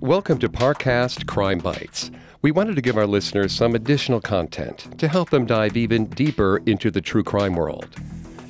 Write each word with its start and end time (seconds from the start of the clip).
Welcome 0.00 0.38
to 0.38 0.48
Parcast 0.48 1.26
Crime 1.26 1.58
Bites. 1.58 2.12
We 2.40 2.52
wanted 2.52 2.76
to 2.76 2.82
give 2.82 2.96
our 2.96 3.08
listeners 3.08 3.52
some 3.52 3.74
additional 3.74 4.20
content 4.20 4.98
to 4.98 5.08
help 5.08 5.30
them 5.30 5.46
dive 5.46 5.76
even 5.76 6.06
deeper 6.06 6.62
into 6.66 6.92
the 6.92 7.00
true 7.00 7.24
crime 7.24 7.56
world. 7.56 7.88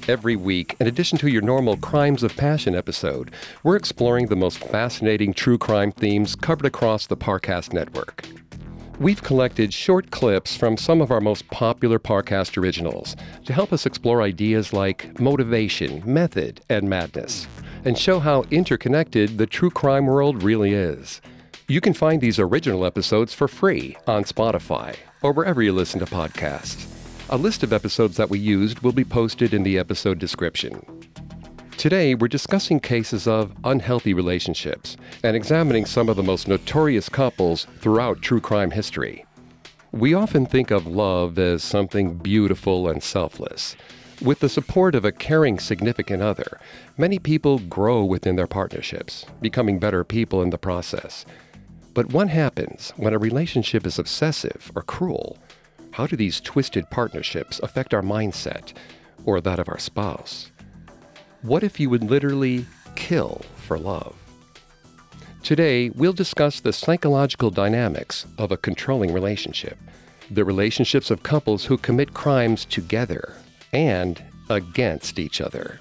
Every 0.07 0.37
week, 0.37 0.77
in 0.79 0.87
addition 0.87 1.17
to 1.19 1.29
your 1.29 1.43
normal 1.43 1.79
Crimes 1.79 2.23
of 2.23 2.37
Passion 2.37 2.75
episode, 2.75 3.33
we're 3.63 3.77
exploring 3.77 4.27
the 4.27 4.37
most 4.37 4.59
fascinating 4.59 5.33
true 5.33 5.57
crime 5.57 5.93
themes 5.93 6.35
covered 6.37 6.67
across 6.67 7.07
the 7.07 7.17
Parcast 7.17 7.73
network. 7.73 8.29
We've 9.01 9.23
collected 9.23 9.75
short 9.75 10.11
clips 10.11 10.57
from 10.57 10.77
some 10.77 11.01
of 11.01 11.11
our 11.11 11.21
most 11.21 11.49
popular 11.49 11.99
Parcast 11.99 12.57
originals 12.57 13.17
to 13.45 13.53
help 13.53 13.73
us 13.73 13.85
explore 13.85 14.23
ideas 14.23 14.73
like 14.73 15.19
motivation, 15.19 16.03
method, 16.05 16.61
and 16.69 16.89
madness, 16.89 17.47
and 17.87 17.97
show 17.97 18.19
how 18.19 18.43
interconnected 18.51 19.39
the 19.39 19.47
true 19.47 19.71
crime 19.71 20.07
world 20.07 20.43
really 20.43 20.75
is. 20.75 21.23
You 21.69 21.81
can 21.81 21.95
find 21.95 22.21
these 22.21 22.41
original 22.41 22.85
episodes 22.85 23.33
for 23.33 23.47
free 23.47 23.97
on 24.09 24.25
Spotify 24.25 24.97
or 25.23 25.33
wherever 25.33 25.63
you 25.63 25.73
listen 25.73 26.01
to 26.01 26.07
podcasts. 26.07 26.93
A 27.31 27.37
list 27.37 27.63
of 27.63 27.73
episodes 27.73 28.17
that 28.17 28.29
we 28.29 28.41
used 28.41 28.81
will 28.81 28.93
be 28.93 29.05
posted 29.05 29.55
in 29.55 29.63
the 29.63 29.79
episode 29.79 30.19
description. 30.19 30.85
Today, 31.77 32.17
we're 32.17 32.27
discussing 32.27 32.81
cases 32.81 33.29
of 33.29 33.53
unhealthy 33.63 34.15
relationships 34.15 34.97
and 35.23 35.37
examining 35.37 35.85
some 35.85 36.09
of 36.09 36.17
the 36.17 36.23
most 36.25 36.49
notorious 36.49 37.09
couples 37.09 37.69
throughout 37.79 38.21
true 38.21 38.41
crime 38.41 38.73
history. 38.73 39.25
We 39.93 40.13
often 40.13 40.45
think 40.45 40.73
of 40.73 40.89
love 40.89 41.39
as 41.39 41.63
something 41.63 42.15
beautiful 42.15 42.89
and 42.89 43.01
selfless. 43.01 43.77
With 44.23 44.41
the 44.41 44.49
support 44.49 44.95
of 44.95 45.05
a 45.05 45.13
caring 45.13 45.59
significant 45.59 46.23
other, 46.23 46.59
many 46.97 47.19
people 47.19 47.59
grow 47.59 48.03
within 48.03 48.37
their 48.37 48.47
partnerships, 48.47 49.27
becoming 49.43 49.79
better 49.79 50.05
people 50.05 50.41
in 50.41 50.49
the 50.49 50.57
process. 50.57 51.27
But 51.93 52.13
what 52.13 52.31
happens 52.31 52.95
when 52.97 53.13
a 53.13 53.19
relationship 53.19 53.87
is 53.87 53.99
obsessive 53.99 54.73
or 54.75 54.83
cruel? 54.83 55.37
How 55.91 56.07
do 56.07 56.17
these 56.17 56.41
twisted 56.41 56.89
partnerships 56.91 57.61
affect 57.63 57.93
our 57.93 58.01
mindset 58.01 58.73
or 59.27 59.43
that 59.43 59.59
of 59.59 59.69
our 59.69 59.79
spouse? 59.79 60.51
What 61.43 61.63
if 61.63 61.79
you 61.79 61.91
would 61.91 62.05
literally 62.05 62.65
kill 62.95 63.43
for 63.57 63.79
love? 63.79 64.17
Today, 65.43 65.91
we'll 65.91 66.15
discuss 66.15 66.61
the 66.61 66.73
psychological 66.73 67.51
dynamics 67.51 68.25
of 68.39 68.51
a 68.51 68.57
controlling 68.57 69.13
relationship, 69.13 69.77
the 70.31 70.45
relationships 70.45 71.11
of 71.11 71.23
couples 71.23 71.67
who 71.67 71.77
commit 71.77 72.15
crimes 72.15 72.65
together 72.65 73.35
and 73.73 74.23
against 74.49 75.19
each 75.19 75.41
other. 75.41 75.81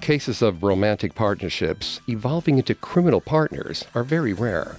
Cases 0.00 0.42
of 0.42 0.62
romantic 0.62 1.14
partnerships 1.14 2.00
evolving 2.08 2.58
into 2.58 2.74
criminal 2.74 3.20
partners 3.20 3.84
are 3.94 4.04
very 4.04 4.32
rare. 4.32 4.76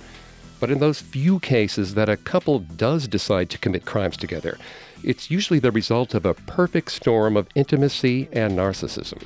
But 0.59 0.71
in 0.71 0.79
those 0.79 1.01
few 1.01 1.39
cases 1.39 1.93
that 1.95 2.09
a 2.09 2.17
couple 2.17 2.59
does 2.59 3.07
decide 3.07 3.49
to 3.51 3.57
commit 3.57 3.85
crimes 3.85 4.17
together, 4.17 4.57
it's 5.03 5.29
usually 5.29 5.59
the 5.59 5.71
result 5.71 6.13
of 6.13 6.25
a 6.25 6.33
perfect 6.33 6.91
storm 6.91 7.37
of 7.37 7.47
intimacy 7.55 8.27
and 8.31 8.57
narcissism. 8.57 9.23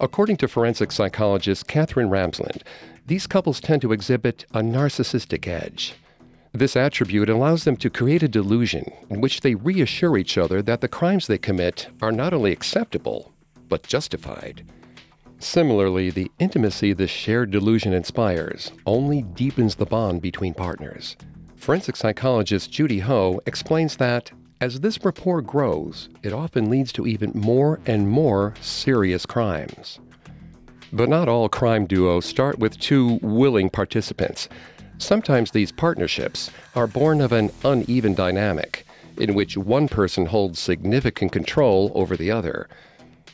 According 0.00 0.38
to 0.38 0.48
forensic 0.48 0.92
psychologist 0.92 1.68
Katherine 1.68 2.08
Ramsland, 2.08 2.62
these 3.06 3.26
couples 3.26 3.60
tend 3.60 3.82
to 3.82 3.92
exhibit 3.92 4.46
a 4.52 4.60
narcissistic 4.60 5.46
edge. 5.46 5.94
This 6.52 6.76
attribute 6.76 7.28
allows 7.28 7.64
them 7.64 7.76
to 7.76 7.90
create 7.90 8.22
a 8.22 8.28
delusion 8.28 8.90
in 9.08 9.20
which 9.20 9.40
they 9.40 9.54
reassure 9.54 10.16
each 10.16 10.36
other 10.36 10.62
that 10.62 10.80
the 10.80 10.88
crimes 10.88 11.26
they 11.26 11.38
commit 11.38 11.88
are 12.02 12.12
not 12.12 12.32
only 12.34 12.50
acceptable, 12.50 13.32
but 13.68 13.86
justified. 13.86 14.64
Similarly, 15.38 16.10
the 16.10 16.30
intimacy 16.38 16.92
this 16.92 17.10
shared 17.10 17.50
delusion 17.50 17.92
inspires 17.92 18.72
only 18.84 19.22
deepens 19.22 19.76
the 19.76 19.86
bond 19.86 20.20
between 20.20 20.52
partners. 20.52 21.16
Forensic 21.56 21.96
psychologist 21.96 22.70
Judy 22.70 22.98
Ho 22.98 23.40
explains 23.46 23.96
that 23.96 24.32
as 24.60 24.80
this 24.80 25.02
rapport 25.02 25.40
grows, 25.40 26.10
it 26.22 26.34
often 26.34 26.68
leads 26.68 26.92
to 26.92 27.06
even 27.06 27.32
more 27.34 27.80
and 27.86 28.10
more 28.10 28.54
serious 28.60 29.24
crimes. 29.24 29.98
But 30.92 31.08
not 31.08 31.28
all 31.28 31.48
crime 31.48 31.86
duos 31.86 32.26
start 32.26 32.58
with 32.58 32.78
two 32.78 33.18
willing 33.22 33.70
participants. 33.70 34.50
Sometimes 35.00 35.50
these 35.50 35.72
partnerships 35.72 36.50
are 36.76 36.86
born 36.86 37.22
of 37.22 37.32
an 37.32 37.50
uneven 37.64 38.14
dynamic, 38.14 38.86
in 39.16 39.34
which 39.34 39.56
one 39.56 39.88
person 39.88 40.26
holds 40.26 40.60
significant 40.60 41.32
control 41.32 41.90
over 41.94 42.18
the 42.18 42.30
other. 42.30 42.68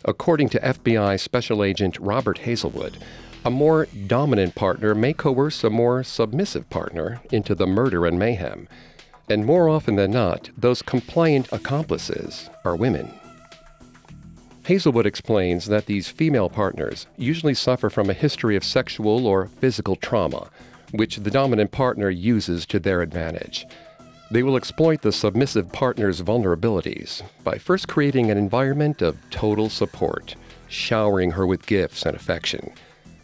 According 0.05 0.49
to 0.50 0.60
FBI 0.60 1.19
Special 1.19 1.65
Agent 1.65 1.99
Robert 1.99 2.38
Hazelwood, 2.38 2.99
a 3.44 3.50
more 3.50 3.88
dominant 4.06 4.55
partner 4.55 4.94
may 4.94 5.12
coerce 5.12 5.65
a 5.65 5.71
more 5.71 6.05
submissive 6.05 6.71
partner 6.71 7.21
into 7.32 7.55
the 7.55 7.66
murder 7.66 8.06
and 8.06 8.16
mayhem. 8.16 8.69
And 9.28 9.44
more 9.44 9.69
often 9.69 9.97
than 9.97 10.12
not, 10.12 10.50
those 10.56 10.82
compliant 10.82 11.49
accomplices 11.50 12.49
are 12.65 12.76
women. 12.76 13.12
Hazelwood 14.65 15.06
explains 15.06 15.66
that 15.66 15.87
these 15.87 16.09
female 16.09 16.49
partners 16.49 17.09
usually 17.16 17.55
suffer 17.55 17.91
from 17.91 18.09
a 18.09 18.15
history 18.15 18.55
of 18.55 18.65
sexual 18.65 19.26
or 19.26 19.47
physical 19.47 19.97
trauma, 19.97 20.49
which 20.93 21.17
the 21.17 21.31
dominant 21.31 21.73
partner 21.73 22.11
uses 22.11 22.67
to 22.67 22.79
their 22.79 23.03
advantage. 23.03 23.67
They 24.31 24.43
will 24.43 24.57
exploit 24.57 25.03
the 25.03 25.13
submissive 25.13 25.73
partner's 25.73 26.23
vulnerabilities 26.23 27.23
by 27.45 27.59
first 27.59 27.87
creating 27.87 28.31
an 28.31 28.39
environment 28.39 29.01
of 29.01 29.19
total 29.31 29.69
support, 29.69 30.35
showering 30.69 31.33
her 31.33 31.47
with 31.47 31.67
gifts 31.67 32.05
and 32.05 32.17
affection. 32.17 32.73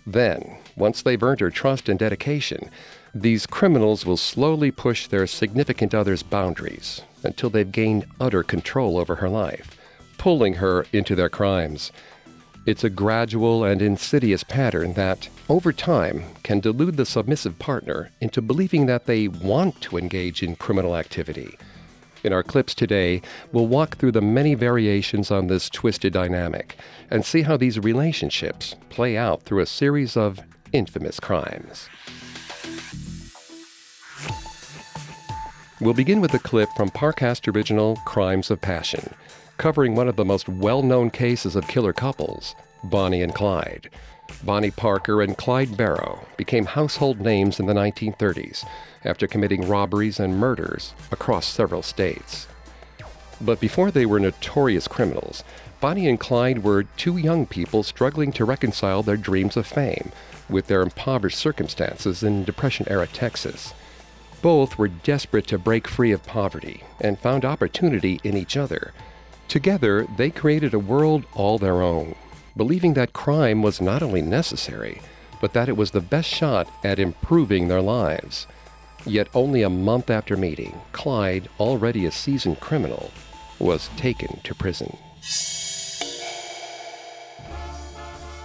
Then, 0.06 0.58
once 0.76 1.02
they've 1.02 1.22
earned 1.22 1.40
her 1.40 1.50
trust 1.50 1.88
and 1.88 1.98
dedication, 1.98 2.70
these 3.14 3.46
criminals 3.46 4.06
will 4.06 4.16
slowly 4.16 4.70
push 4.70 5.06
their 5.06 5.26
significant 5.26 5.94
other's 5.94 6.22
boundaries 6.22 7.02
until 7.24 7.50
they've 7.50 7.70
gained 7.70 8.06
utter 8.20 8.42
control 8.42 8.96
over 8.96 9.16
her 9.16 9.28
life, 9.28 9.76
pulling 10.18 10.54
her 10.54 10.86
into 10.92 11.14
their 11.14 11.28
crimes. 11.28 11.92
It's 12.64 12.84
a 12.84 12.90
gradual 12.90 13.64
and 13.64 13.82
insidious 13.82 14.44
pattern 14.44 14.92
that, 14.92 15.28
over 15.48 15.72
time, 15.72 16.22
can 16.44 16.60
delude 16.60 16.96
the 16.96 17.04
submissive 17.04 17.58
partner 17.58 18.12
into 18.20 18.40
believing 18.40 18.86
that 18.86 19.06
they 19.06 19.26
want 19.26 19.80
to 19.80 19.98
engage 19.98 20.44
in 20.44 20.54
criminal 20.54 20.96
activity. 20.96 21.58
In 22.22 22.32
our 22.32 22.44
clips 22.44 22.72
today, 22.72 23.20
we'll 23.50 23.66
walk 23.66 23.96
through 23.96 24.12
the 24.12 24.20
many 24.20 24.54
variations 24.54 25.32
on 25.32 25.48
this 25.48 25.68
twisted 25.68 26.12
dynamic 26.12 26.76
and 27.10 27.24
see 27.24 27.42
how 27.42 27.56
these 27.56 27.80
relationships 27.80 28.76
play 28.90 29.16
out 29.16 29.42
through 29.42 29.60
a 29.60 29.66
series 29.66 30.16
of 30.16 30.38
infamous 30.72 31.18
crimes. 31.18 31.88
We'll 35.80 35.94
begin 35.94 36.20
with 36.20 36.32
a 36.32 36.38
clip 36.38 36.68
from 36.76 36.90
Parcast 36.90 37.52
original 37.52 37.96
Crimes 38.06 38.52
of 38.52 38.60
Passion, 38.60 39.14
covering 39.62 39.94
one 39.94 40.08
of 40.08 40.16
the 40.16 40.24
most 40.24 40.48
well 40.48 40.82
known 40.82 41.08
cases 41.08 41.54
of 41.54 41.68
killer 41.68 41.92
couples, 41.92 42.56
Bonnie 42.82 43.22
and 43.22 43.32
Clyde. 43.32 43.88
Bonnie 44.42 44.72
Parker 44.72 45.22
and 45.22 45.38
Clyde 45.38 45.76
Barrow 45.76 46.26
became 46.36 46.64
household 46.64 47.20
names 47.20 47.60
in 47.60 47.66
the 47.66 47.72
1930s 47.72 48.66
after 49.04 49.28
committing 49.28 49.68
robberies 49.68 50.18
and 50.18 50.36
murders 50.36 50.94
across 51.12 51.46
several 51.46 51.80
states. 51.80 52.48
But 53.40 53.60
before 53.60 53.92
they 53.92 54.04
were 54.04 54.18
notorious 54.18 54.88
criminals, 54.88 55.44
Bonnie 55.78 56.08
and 56.08 56.18
Clyde 56.18 56.64
were 56.64 56.82
two 56.96 57.16
young 57.16 57.46
people 57.46 57.84
struggling 57.84 58.32
to 58.32 58.44
reconcile 58.44 59.04
their 59.04 59.16
dreams 59.16 59.56
of 59.56 59.64
fame 59.64 60.10
with 60.48 60.66
their 60.66 60.82
impoverished 60.82 61.38
circumstances 61.38 62.24
in 62.24 62.42
Depression 62.42 62.86
era 62.90 63.06
Texas. 63.06 63.74
Both 64.42 64.76
were 64.76 64.88
desperate 64.88 65.46
to 65.46 65.56
break 65.56 65.86
free 65.86 66.10
of 66.10 66.26
poverty 66.26 66.82
and 67.00 67.16
found 67.16 67.44
opportunity 67.44 68.20
in 68.24 68.36
each 68.36 68.56
other. 68.56 68.92
Together, 69.52 70.06
they 70.16 70.30
created 70.30 70.72
a 70.72 70.78
world 70.78 71.26
all 71.34 71.58
their 71.58 71.82
own, 71.82 72.14
believing 72.56 72.94
that 72.94 73.12
crime 73.12 73.60
was 73.60 73.82
not 73.82 74.02
only 74.02 74.22
necessary, 74.22 75.02
but 75.42 75.52
that 75.52 75.68
it 75.68 75.76
was 75.76 75.90
the 75.90 76.00
best 76.00 76.26
shot 76.26 76.66
at 76.82 76.98
improving 76.98 77.68
their 77.68 77.82
lives. 77.82 78.46
Yet 79.04 79.28
only 79.34 79.60
a 79.60 79.68
month 79.68 80.08
after 80.08 80.38
meeting, 80.38 80.80
Clyde, 80.92 81.50
already 81.60 82.06
a 82.06 82.10
seasoned 82.10 82.60
criminal, 82.60 83.10
was 83.58 83.90
taken 83.98 84.40
to 84.42 84.54
prison. 84.54 84.96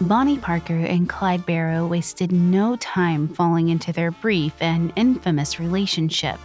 Bonnie 0.02 0.40
Parker 0.40 0.76
and 0.76 1.08
Clyde 1.08 1.46
Barrow 1.46 1.88
wasted 1.88 2.34
no 2.34 2.76
time 2.76 3.30
falling 3.30 3.70
into 3.70 3.94
their 3.94 4.12
brief 4.12 4.56
and 4.60 4.92
infamous 4.98 5.58
relationship. 5.58 6.38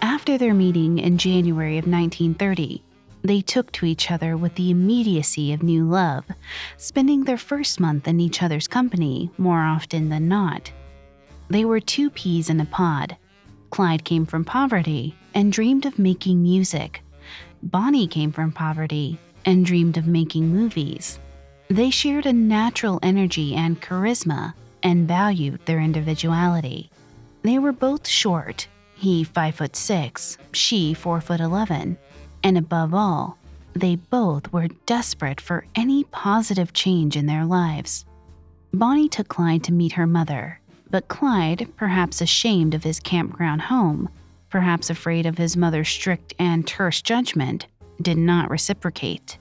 After 0.00 0.38
their 0.38 0.54
meeting 0.54 0.96
in 0.98 1.18
January 1.18 1.76
of 1.76 1.86
1930, 1.86 2.82
they 3.22 3.40
took 3.40 3.70
to 3.72 3.86
each 3.86 4.10
other 4.10 4.36
with 4.36 4.54
the 4.54 4.70
immediacy 4.70 5.52
of 5.52 5.62
new 5.62 5.84
love, 5.84 6.24
spending 6.76 7.24
their 7.24 7.36
first 7.36 7.80
month 7.80 8.08
in 8.08 8.20
each 8.20 8.42
other's 8.42 8.68
company 8.68 9.30
more 9.38 9.60
often 9.60 10.08
than 10.08 10.28
not. 10.28 10.72
They 11.48 11.64
were 11.64 11.80
two 11.80 12.10
peas 12.10 12.48
in 12.48 12.60
a 12.60 12.64
pod. 12.64 13.16
Clyde 13.70 14.04
came 14.04 14.26
from 14.26 14.44
poverty 14.44 15.14
and 15.34 15.52
dreamed 15.52 15.86
of 15.86 15.98
making 15.98 16.42
music. 16.42 17.02
Bonnie 17.62 18.06
came 18.06 18.32
from 18.32 18.52
poverty 18.52 19.18
and 19.44 19.66
dreamed 19.66 19.96
of 19.96 20.06
making 20.06 20.48
movies. 20.48 21.18
They 21.68 21.90
shared 21.90 22.26
a 22.26 22.32
natural 22.32 22.98
energy 23.02 23.54
and 23.54 23.80
charisma, 23.80 24.54
and 24.82 25.06
valued 25.06 25.64
their 25.66 25.80
individuality. 25.80 26.90
They 27.42 27.58
were 27.58 27.72
both 27.72 28.08
short, 28.08 28.66
he 28.94 29.24
5 29.24 29.54
foot 29.54 29.76
6, 29.76 30.38
she 30.52 30.94
4 30.94 31.20
foot 31.20 31.40
11, 31.40 31.98
and 32.42 32.56
above 32.58 32.94
all, 32.94 33.38
they 33.74 33.96
both 33.96 34.52
were 34.52 34.68
desperate 34.86 35.40
for 35.40 35.66
any 35.74 36.04
positive 36.04 36.72
change 36.72 37.16
in 37.16 37.26
their 37.26 37.44
lives. 37.44 38.04
Bonnie 38.72 39.08
took 39.08 39.28
Clyde 39.28 39.64
to 39.64 39.72
meet 39.72 39.92
her 39.92 40.06
mother, 40.06 40.60
but 40.90 41.08
Clyde, 41.08 41.68
perhaps 41.76 42.20
ashamed 42.20 42.74
of 42.74 42.84
his 42.84 43.00
campground 43.00 43.62
home, 43.62 44.08
perhaps 44.48 44.90
afraid 44.90 45.26
of 45.26 45.38
his 45.38 45.56
mother's 45.56 45.88
strict 45.88 46.34
and 46.38 46.66
terse 46.66 47.00
judgment, 47.00 47.66
did 48.02 48.18
not 48.18 48.50
reciprocate. 48.50 49.38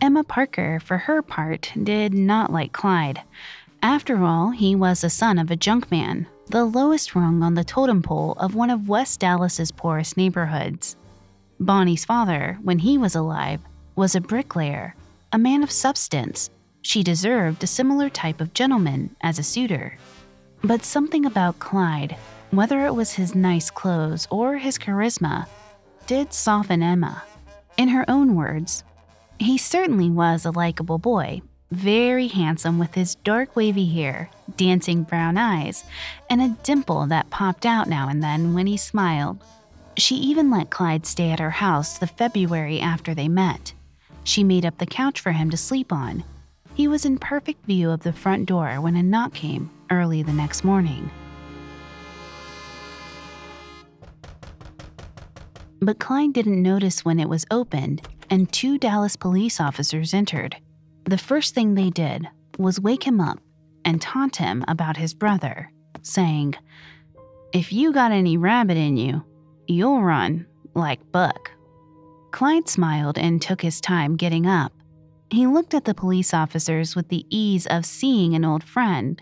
Emma 0.00 0.24
Parker, 0.24 0.80
for 0.80 0.96
her 0.96 1.22
part, 1.22 1.72
did 1.82 2.14
not 2.14 2.52
like 2.52 2.72
Clyde. 2.72 3.20
After 3.82 4.24
all, 4.24 4.50
he 4.50 4.74
was 4.74 5.00
the 5.00 5.10
son 5.10 5.38
of 5.38 5.50
a 5.50 5.56
junkman, 5.56 6.26
the 6.46 6.64
lowest 6.64 7.14
rung 7.14 7.42
on 7.42 7.54
the 7.54 7.64
totem 7.64 8.02
pole 8.02 8.32
of 8.38 8.54
one 8.54 8.70
of 8.70 8.88
West 8.88 9.20
Dallas's 9.20 9.70
poorest 9.70 10.16
neighborhoods. 10.16 10.96
Bonnie's 11.60 12.04
father, 12.04 12.58
when 12.62 12.78
he 12.78 12.96
was 12.96 13.14
alive, 13.14 13.60
was 13.96 14.14
a 14.14 14.20
bricklayer, 14.20 14.94
a 15.32 15.38
man 15.38 15.62
of 15.62 15.72
substance. 15.72 16.50
She 16.82 17.02
deserved 17.02 17.64
a 17.64 17.66
similar 17.66 18.08
type 18.08 18.40
of 18.40 18.54
gentleman 18.54 19.16
as 19.20 19.38
a 19.38 19.42
suitor. 19.42 19.98
But 20.62 20.84
something 20.84 21.26
about 21.26 21.58
Clyde, 21.58 22.16
whether 22.52 22.86
it 22.86 22.94
was 22.94 23.12
his 23.12 23.34
nice 23.34 23.70
clothes 23.70 24.28
or 24.30 24.58
his 24.58 24.78
charisma, 24.78 25.48
did 26.06 26.32
soften 26.32 26.82
Emma. 26.82 27.24
In 27.76 27.88
her 27.88 28.04
own 28.08 28.36
words, 28.36 28.84
he 29.38 29.58
certainly 29.58 30.10
was 30.10 30.44
a 30.44 30.50
likable 30.52 30.98
boy, 30.98 31.42
very 31.70 32.28
handsome 32.28 32.78
with 32.78 32.94
his 32.94 33.16
dark 33.16 33.54
wavy 33.56 33.86
hair, 33.86 34.30
dancing 34.56 35.02
brown 35.02 35.36
eyes, 35.36 35.84
and 36.30 36.40
a 36.40 36.56
dimple 36.62 37.06
that 37.06 37.30
popped 37.30 37.66
out 37.66 37.88
now 37.88 38.08
and 38.08 38.22
then 38.22 38.54
when 38.54 38.66
he 38.66 38.76
smiled. 38.76 39.42
She 39.98 40.14
even 40.14 40.48
let 40.48 40.70
Clyde 40.70 41.06
stay 41.06 41.30
at 41.30 41.40
her 41.40 41.50
house 41.50 41.98
the 41.98 42.06
February 42.06 42.80
after 42.80 43.14
they 43.14 43.26
met. 43.26 43.74
She 44.22 44.44
made 44.44 44.64
up 44.64 44.78
the 44.78 44.86
couch 44.86 45.20
for 45.20 45.32
him 45.32 45.50
to 45.50 45.56
sleep 45.56 45.92
on. 45.92 46.22
He 46.74 46.86
was 46.86 47.04
in 47.04 47.18
perfect 47.18 47.66
view 47.66 47.90
of 47.90 48.04
the 48.04 48.12
front 48.12 48.46
door 48.46 48.80
when 48.80 48.94
a 48.94 49.02
knock 49.02 49.34
came 49.34 49.70
early 49.90 50.22
the 50.22 50.32
next 50.32 50.62
morning. 50.62 51.10
But 55.80 55.98
Clyde 55.98 56.32
didn't 56.32 56.62
notice 56.62 57.04
when 57.04 57.18
it 57.18 57.28
was 57.28 57.44
opened, 57.50 58.06
and 58.30 58.52
two 58.52 58.78
Dallas 58.78 59.16
police 59.16 59.60
officers 59.60 60.14
entered. 60.14 60.56
The 61.04 61.18
first 61.18 61.56
thing 61.56 61.74
they 61.74 61.90
did 61.90 62.28
was 62.56 62.80
wake 62.80 63.04
him 63.04 63.20
up 63.20 63.40
and 63.84 64.00
taunt 64.00 64.36
him 64.36 64.64
about 64.68 64.96
his 64.96 65.12
brother, 65.12 65.72
saying, 66.02 66.54
If 67.52 67.72
you 67.72 67.92
got 67.92 68.12
any 68.12 68.36
rabbit 68.36 68.76
in 68.76 68.96
you, 68.96 69.24
you'll 69.68 70.02
run 70.02 70.46
like 70.74 71.12
Buck. 71.12 71.50
Clyde 72.30 72.68
smiled 72.68 73.18
and 73.18 73.40
took 73.40 73.62
his 73.62 73.80
time 73.80 74.16
getting 74.16 74.46
up. 74.46 74.72
He 75.30 75.46
looked 75.46 75.74
at 75.74 75.84
the 75.84 75.94
police 75.94 76.32
officers 76.32 76.96
with 76.96 77.08
the 77.08 77.26
ease 77.28 77.66
of 77.66 77.84
seeing 77.84 78.34
an 78.34 78.44
old 78.44 78.64
friend 78.64 79.20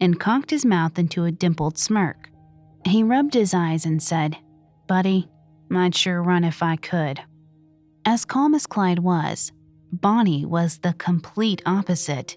and 0.00 0.20
cocked 0.20 0.50
his 0.50 0.64
mouth 0.64 0.98
into 0.98 1.24
a 1.24 1.32
dimpled 1.32 1.78
smirk. 1.78 2.30
He 2.84 3.02
rubbed 3.02 3.34
his 3.34 3.54
eyes 3.54 3.84
and 3.84 4.02
said, 4.02 4.36
Buddy, 4.86 5.28
I'd 5.70 5.94
sure 5.94 6.22
run 6.22 6.44
if 6.44 6.62
I 6.62 6.76
could. 6.76 7.20
As 8.04 8.24
calm 8.24 8.54
as 8.54 8.66
Clyde 8.66 9.00
was, 9.00 9.52
Bonnie 9.92 10.44
was 10.44 10.78
the 10.78 10.94
complete 10.94 11.62
opposite. 11.66 12.36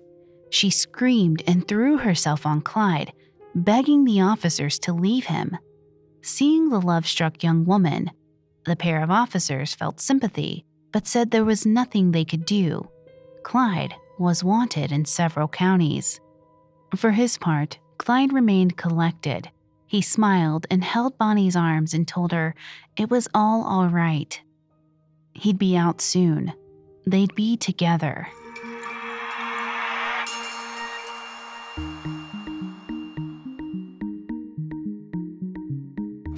She 0.49 0.69
screamed 0.69 1.43
and 1.47 1.67
threw 1.67 1.97
herself 1.97 2.45
on 2.45 2.61
Clyde, 2.61 3.13
begging 3.55 4.03
the 4.03 4.21
officers 4.21 4.79
to 4.79 4.93
leave 4.93 5.25
him. 5.25 5.57
Seeing 6.21 6.69
the 6.69 6.81
love 6.81 7.06
struck 7.07 7.44
young 7.44 7.65
woman, 7.65 8.12
the 8.65 8.75
pair 8.75 9.01
of 9.01 9.09
officers 9.09 9.73
felt 9.73 10.00
sympathy, 10.00 10.65
but 10.91 11.07
said 11.07 11.31
there 11.31 11.45
was 11.45 11.65
nothing 11.65 12.12
they 12.12 12.25
could 12.25 12.45
do. 12.45 12.89
Clyde 13.44 13.95
was 14.19 14.44
wanted 14.44 14.91
in 14.91 15.06
several 15.06 15.47
counties. 15.47 16.19
For 16.95 17.12
his 17.12 17.38
part, 17.38 17.79
Clyde 17.97 18.33
remained 18.33 18.77
collected. 18.77 19.50
He 19.88 20.01
smiled 20.01 20.68
and 20.69 20.83
held 20.83 21.18
Bonnie's 21.18 21.56
arms 21.56 21.94
and 21.94 22.07
told 22.07 22.31
her 22.31 22.56
it 22.97 23.09
was 23.09 23.27
all 23.33 23.63
all 23.63 23.88
right. 23.88 24.39
He'd 25.33 25.57
be 25.57 25.75
out 25.75 26.01
soon. 26.01 26.53
They'd 27.06 27.33
be 27.35 27.57
together. 27.57 28.27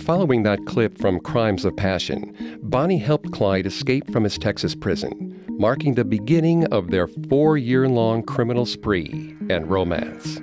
Following 0.05 0.43
that 0.43 0.65
clip 0.65 0.97
from 0.97 1.21
Crimes 1.21 1.63
of 1.63 1.77
Passion, 1.77 2.59
Bonnie 2.61 2.97
helped 2.97 3.31
Clyde 3.31 3.65
escape 3.65 4.11
from 4.11 4.25
his 4.25 4.37
Texas 4.37 4.75
prison, 4.75 5.45
marking 5.47 5.93
the 5.93 6.03
beginning 6.03 6.65
of 6.73 6.91
their 6.91 7.07
four 7.07 7.57
year 7.57 7.87
long 7.87 8.21
criminal 8.21 8.65
spree 8.65 9.33
and 9.49 9.69
romance. 9.69 10.41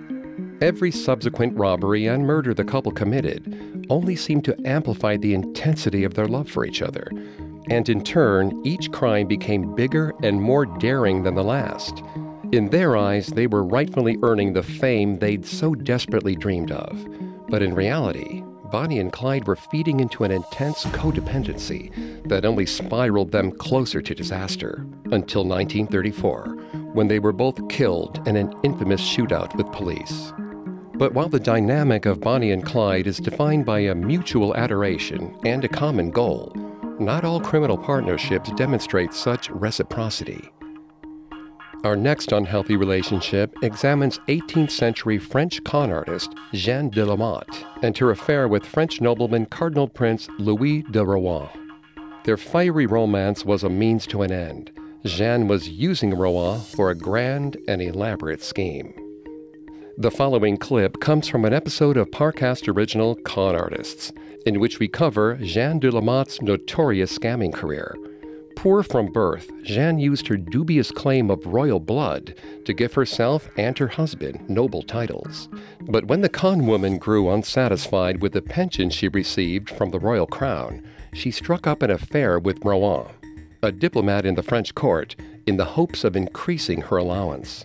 Every 0.63 0.91
subsequent 0.91 1.59
robbery 1.59 2.07
and 2.07 2.27
murder 2.27 2.55
the 2.55 2.65
couple 2.65 2.91
committed 2.91 3.87
only 3.91 4.17
seemed 4.17 4.47
to 4.47 4.57
amplify 4.65 5.19
the 5.19 5.35
intensity 5.35 6.05
of 6.05 6.15
their 6.15 6.27
love 6.27 6.49
for 6.49 6.65
each 6.65 6.81
other, 6.81 7.11
and 7.69 7.87
in 7.91 8.03
turn, 8.03 8.63
each 8.65 8.91
crime 8.93 9.27
became 9.27 9.75
bigger 9.75 10.15
and 10.23 10.41
more 10.41 10.65
daring 10.65 11.23
than 11.23 11.35
the 11.35 11.45
last. 11.45 12.03
In 12.51 12.71
their 12.71 12.97
eyes, 12.97 13.27
they 13.27 13.47
were 13.47 13.63
rightfully 13.63 14.17
earning 14.23 14.55
the 14.55 14.63
fame 14.63 15.19
they'd 15.19 15.45
so 15.45 15.75
desperately 15.75 16.35
dreamed 16.35 16.73
of. 16.73 17.07
But 17.49 17.63
in 17.63 17.75
reality, 17.75 18.43
Bonnie 18.71 19.01
and 19.01 19.13
Clyde 19.13 19.49
were 19.49 19.57
feeding 19.57 19.99
into 19.99 20.23
an 20.23 20.31
intense 20.31 20.85
codependency 20.87 21.91
that 22.29 22.45
only 22.45 22.67
spiraled 22.67 23.33
them 23.33 23.51
closer 23.51 24.01
to 24.01 24.15
disaster 24.15 24.87
until 25.07 25.45
1934, 25.45 26.45
when 26.93 27.09
they 27.09 27.19
were 27.19 27.33
both 27.33 27.69
killed 27.69 28.27
in 28.29 28.37
an 28.37 28.55
infamous 28.63 29.01
shootout 29.01 29.55
with 29.57 29.73
police. 29.73 30.33
But 30.95 31.15
while 31.15 31.29
the 31.29 31.41
dynamic 31.41 32.07
of 32.07 32.21
Bonnie 32.21 32.53
and 32.53 32.65
Clyde 32.65 33.09
is 33.09 33.19
defined 33.19 33.65
by 33.65 33.81
a 33.81 33.95
mutual 33.95 34.55
adoration 34.55 35.37
and 35.45 35.65
a 35.65 35.69
common 35.69 36.11
goal, 36.11 36.53
not 37.01 37.25
all 37.25 37.41
criminal 37.41 37.79
partnerships 37.79 38.53
demonstrate 38.53 39.13
such 39.13 39.51
reciprocity. 39.51 40.53
Our 41.83 41.97
next 41.97 42.33
unhealthy 42.33 42.77
relationship 42.77 43.55
examines 43.63 44.19
18th 44.29 44.71
century 44.71 45.17
French 45.17 45.65
con 45.65 45.91
artist 45.91 46.35
Jeanne 46.53 46.91
de 46.91 47.07
la 47.07 47.17
Motte 47.17 47.65
and 47.83 47.97
her 47.97 48.11
affair 48.11 48.47
with 48.49 48.67
French 48.67 49.01
nobleman 49.01 49.47
Cardinal 49.47 49.89
Prince 49.89 50.29
Louis 50.39 50.83
de 50.83 51.03
Rohan. 51.03 51.49
Their 52.25 52.37
fiery 52.37 52.85
romance 52.85 53.47
was 53.47 53.63
a 53.63 53.71
means 53.71 54.07
to 54.09 54.21
an 54.21 54.31
end. 54.31 54.71
Jeanne 55.07 55.49
was 55.49 55.71
using 55.71 56.13
Rohan 56.13 56.61
for 56.61 56.91
a 56.91 56.95
grand 56.95 57.57
and 57.67 57.81
elaborate 57.81 58.43
scheme. 58.43 58.93
The 59.97 60.11
following 60.11 60.59
clip 60.59 61.01
comes 61.01 61.29
from 61.29 61.47
an 61.47 61.55
episode 61.55 61.97
of 61.97 62.11
Parcast 62.11 62.69
original 62.69 63.15
Con 63.25 63.57
Artists, 63.57 64.13
in 64.45 64.61
which 64.61 64.81
we 64.81 64.89
cover 64.89 65.37
Jeanne 65.37 65.79
de 65.79 65.91
la 65.91 66.03
Motte's 66.03 66.43
notorious 66.43 67.17
scamming 67.17 67.55
career. 67.55 67.97
Poor 68.61 68.83
from 68.83 69.07
birth, 69.07 69.51
Jeanne 69.63 69.99
used 69.99 70.29
her 70.29 70.37
dubious 70.37 70.91
claim 70.91 71.31
of 71.31 71.47
royal 71.47 71.81
blood 71.81 72.35
to 72.67 72.75
give 72.75 72.93
herself 72.93 73.49
and 73.57 73.79
her 73.79 73.89
husband 73.89 74.51
noble 74.51 74.83
titles. 74.83 75.49
But 75.89 76.09
when 76.09 76.21
the 76.21 76.29
con 76.29 76.67
woman 76.67 76.99
grew 76.99 77.31
unsatisfied 77.31 78.21
with 78.21 78.33
the 78.33 78.43
pension 78.43 78.91
she 78.91 79.09
received 79.09 79.71
from 79.71 79.93
the 79.93 79.99
royal 79.99 80.27
crown, 80.27 80.83
she 81.15 81.31
struck 81.31 81.67
up 81.67 81.81
an 81.81 81.91
affair 81.91 82.39
with 82.39 82.63
Rohan, 82.63 83.11
a 83.63 83.73
diplomat 83.73 84.27
in 84.27 84.35
the 84.35 84.43
French 84.43 84.75
court, 84.75 85.17
in 85.47 85.57
the 85.57 85.65
hopes 85.65 86.05
of 86.05 86.15
increasing 86.15 86.83
her 86.83 86.99
allowance. 86.99 87.65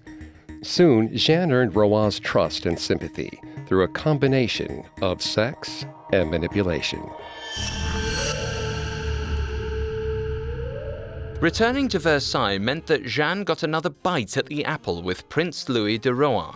Soon, 0.61 1.13
Jeanne 1.13 1.51
earned 1.51 1.75
Rohan's 1.75 2.19
trust 2.19 2.65
and 2.65 2.79
sympathy 2.79 3.37
through 3.67 3.83
a 3.83 3.89
combination 3.89 4.85
of 5.01 5.21
sex 5.21 5.85
and 6.13 6.31
manipulation. 6.31 7.03
Returning 11.41 11.89
to 11.89 11.99
Versailles 11.99 12.57
meant 12.57 12.87
that 12.87 13.05
Jeanne 13.05 13.43
got 13.43 13.61
another 13.61 13.89
bite 13.89 14.37
at 14.37 14.45
the 14.45 14.63
apple 14.63 15.03
with 15.03 15.27
Prince 15.27 15.67
Louis 15.67 15.97
de 15.97 16.13
Rohan, 16.13 16.55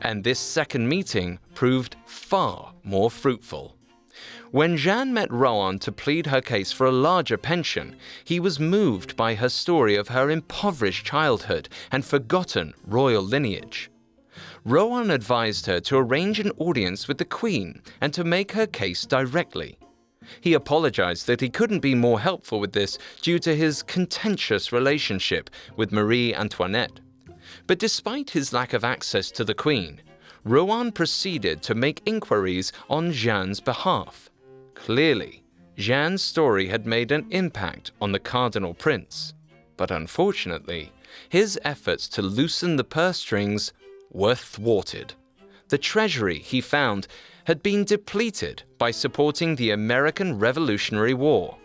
and 0.00 0.24
this 0.24 0.40
second 0.40 0.88
meeting 0.88 1.38
proved 1.54 1.96
far 2.06 2.72
more 2.82 3.10
fruitful. 3.10 3.76
When 4.52 4.78
Jeanne 4.78 5.12
met 5.12 5.30
Rohan 5.30 5.78
to 5.80 5.92
plead 5.92 6.26
her 6.26 6.40
case 6.40 6.72
for 6.72 6.86
a 6.86 6.92
larger 6.92 7.36
pension, 7.36 7.94
he 8.24 8.40
was 8.40 8.58
moved 8.58 9.16
by 9.16 9.34
her 9.34 9.50
story 9.50 9.96
of 9.96 10.08
her 10.08 10.30
impoverished 10.30 11.04
childhood 11.04 11.68
and 11.92 12.02
forgotten 12.02 12.72
royal 12.86 13.22
lineage. 13.22 13.90
Rohan 14.64 15.10
advised 15.10 15.66
her 15.66 15.78
to 15.80 15.98
arrange 15.98 16.40
an 16.40 16.52
audience 16.56 17.06
with 17.06 17.18
the 17.18 17.24
Queen 17.26 17.82
and 18.00 18.14
to 18.14 18.24
make 18.24 18.52
her 18.52 18.66
case 18.66 19.04
directly. 19.04 19.78
He 20.40 20.54
apologized 20.54 21.26
that 21.26 21.40
he 21.40 21.48
couldn't 21.48 21.80
be 21.80 21.94
more 21.94 22.20
helpful 22.20 22.60
with 22.60 22.72
this 22.72 22.98
due 23.22 23.38
to 23.40 23.54
his 23.54 23.82
contentious 23.82 24.72
relationship 24.72 25.50
with 25.76 25.92
Marie 25.92 26.34
Antoinette. 26.34 27.00
But 27.66 27.78
despite 27.78 28.30
his 28.30 28.52
lack 28.52 28.72
of 28.72 28.84
access 28.84 29.30
to 29.32 29.44
the 29.44 29.54
Queen, 29.54 30.00
Rohan 30.44 30.92
proceeded 30.92 31.62
to 31.62 31.74
make 31.74 32.02
inquiries 32.06 32.72
on 32.88 33.12
Jeanne's 33.12 33.60
behalf. 33.60 34.30
Clearly, 34.74 35.42
Jeanne's 35.76 36.22
story 36.22 36.68
had 36.68 36.86
made 36.86 37.12
an 37.12 37.26
impact 37.30 37.92
on 38.00 38.12
the 38.12 38.18
Cardinal 38.18 38.72
Prince, 38.72 39.34
but 39.76 39.90
unfortunately, 39.90 40.92
his 41.28 41.58
efforts 41.64 42.08
to 42.08 42.22
loosen 42.22 42.76
the 42.76 42.84
purse 42.84 43.18
strings 43.18 43.72
were 44.10 44.34
thwarted. 44.34 45.14
The 45.68 45.78
treasury, 45.78 46.38
he 46.38 46.60
found, 46.60 47.08
had 47.46 47.62
been 47.62 47.84
depleted 47.84 48.64
by 48.76 48.90
supporting 48.90 49.54
the 49.54 49.70
American 49.70 50.36
Revolutionary 50.38 51.14
War. 51.14 51.56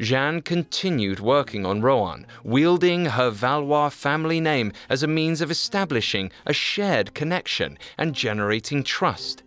Jeanne 0.00 0.40
continued 0.40 1.18
working 1.18 1.66
on 1.66 1.82
Rohan, 1.82 2.24
wielding 2.44 3.04
her 3.04 3.30
Valois 3.30 3.88
family 3.88 4.40
name 4.40 4.72
as 4.88 5.02
a 5.02 5.08
means 5.08 5.40
of 5.40 5.50
establishing 5.50 6.30
a 6.46 6.52
shared 6.52 7.14
connection 7.14 7.76
and 7.98 8.14
generating 8.14 8.84
trust, 8.84 9.42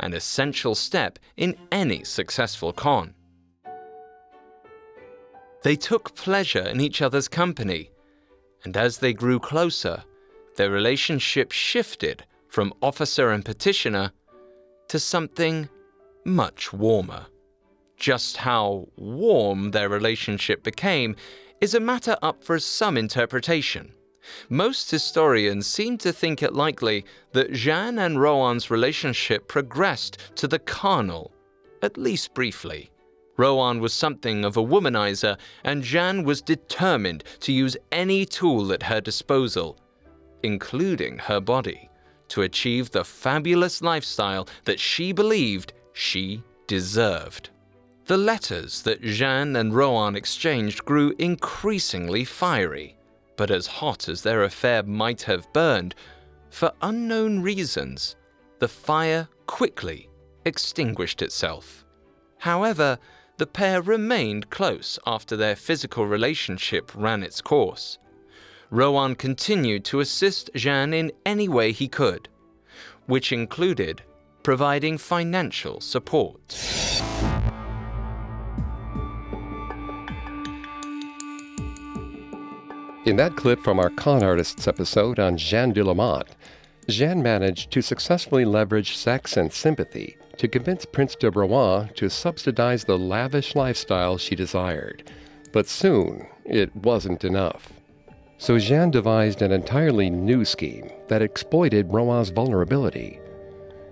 an 0.00 0.12
essential 0.12 0.74
step 0.74 1.20
in 1.36 1.56
any 1.70 2.02
successful 2.02 2.72
con. 2.72 3.14
They 5.62 5.76
took 5.76 6.16
pleasure 6.16 6.66
in 6.66 6.80
each 6.80 7.00
other's 7.00 7.28
company, 7.28 7.90
and 8.64 8.76
as 8.76 8.98
they 8.98 9.12
grew 9.12 9.38
closer, 9.38 10.02
their 10.56 10.70
relationship 10.70 11.52
shifted 11.52 12.24
from 12.48 12.74
officer 12.82 13.30
and 13.30 13.44
petitioner 13.44 14.10
to 14.92 14.98
something 14.98 15.66
much 16.26 16.70
warmer. 16.70 17.24
Just 17.96 18.36
how 18.36 18.86
warm 18.96 19.70
their 19.70 19.88
relationship 19.88 20.62
became 20.62 21.16
is 21.62 21.72
a 21.72 21.80
matter 21.80 22.14
up 22.20 22.44
for 22.44 22.58
some 22.58 22.98
interpretation. 22.98 23.90
Most 24.50 24.90
historians 24.90 25.66
seem 25.66 25.96
to 25.96 26.12
think 26.12 26.42
it 26.42 26.52
likely 26.52 27.06
that 27.32 27.54
Jeanne 27.54 27.98
and 27.98 28.20
Rohan's 28.20 28.70
relationship 28.70 29.48
progressed 29.48 30.18
to 30.34 30.46
the 30.46 30.58
carnal, 30.58 31.32
at 31.80 31.96
least 31.96 32.34
briefly. 32.34 32.90
Rohan 33.38 33.80
was 33.80 33.94
something 33.94 34.44
of 34.44 34.58
a 34.58 34.62
womanizer, 34.62 35.38
and 35.64 35.82
Jeanne 35.82 36.22
was 36.22 36.42
determined 36.42 37.24
to 37.40 37.50
use 37.50 37.78
any 37.92 38.26
tool 38.26 38.74
at 38.74 38.82
her 38.82 39.00
disposal, 39.00 39.78
including 40.42 41.16
her 41.16 41.40
body, 41.40 41.88
to 42.32 42.42
achieve 42.42 42.90
the 42.90 43.04
fabulous 43.04 43.82
lifestyle 43.82 44.48
that 44.64 44.80
she 44.80 45.12
believed 45.12 45.74
she 45.92 46.42
deserved. 46.66 47.50
The 48.06 48.16
letters 48.16 48.80
that 48.82 49.02
Jeanne 49.02 49.54
and 49.54 49.74
Rohan 49.74 50.16
exchanged 50.16 50.82
grew 50.86 51.14
increasingly 51.18 52.24
fiery, 52.24 52.96
but 53.36 53.50
as 53.50 53.66
hot 53.66 54.08
as 54.08 54.22
their 54.22 54.44
affair 54.44 54.82
might 54.82 55.20
have 55.22 55.52
burned, 55.52 55.94
for 56.48 56.72
unknown 56.80 57.42
reasons, 57.42 58.16
the 58.60 58.68
fire 58.68 59.28
quickly 59.46 60.08
extinguished 60.46 61.20
itself. 61.20 61.84
However, 62.38 62.98
the 63.36 63.46
pair 63.46 63.82
remained 63.82 64.48
close 64.48 64.98
after 65.06 65.36
their 65.36 65.56
physical 65.56 66.06
relationship 66.06 66.90
ran 66.94 67.22
its 67.22 67.42
course. 67.42 67.98
Rohan 68.72 69.16
continued 69.16 69.84
to 69.84 70.00
assist 70.00 70.48
Jeanne 70.54 70.94
in 70.94 71.12
any 71.26 71.46
way 71.46 71.72
he 71.72 71.88
could, 71.88 72.30
which 73.04 73.30
included 73.30 74.02
providing 74.42 74.96
financial 74.96 75.78
support. 75.82 76.40
In 83.04 83.16
that 83.16 83.36
clip 83.36 83.60
from 83.60 83.78
our 83.78 83.90
Con 83.90 84.22
Artists 84.22 84.66
episode 84.66 85.18
on 85.18 85.36
Jeanne 85.36 85.74
de 85.74 85.84
la 85.84 85.92
Motte, 85.92 86.34
Jeanne 86.88 87.22
managed 87.22 87.70
to 87.72 87.82
successfully 87.82 88.46
leverage 88.46 88.96
sex 88.96 89.36
and 89.36 89.52
sympathy 89.52 90.16
to 90.38 90.48
convince 90.48 90.86
Prince 90.86 91.14
de 91.14 91.30
Rohan 91.30 91.90
to 91.96 92.08
subsidize 92.08 92.84
the 92.84 92.96
lavish 92.96 93.54
lifestyle 93.54 94.16
she 94.16 94.34
desired. 94.34 95.10
But 95.52 95.68
soon, 95.68 96.26
it 96.46 96.74
wasn't 96.74 97.22
enough. 97.22 97.70
So 98.42 98.58
Jeanne 98.58 98.90
devised 98.90 99.40
an 99.40 99.52
entirely 99.52 100.10
new 100.10 100.44
scheme 100.44 100.90
that 101.06 101.22
exploited 101.22 101.92
Rohan's 101.92 102.30
vulnerability. 102.30 103.20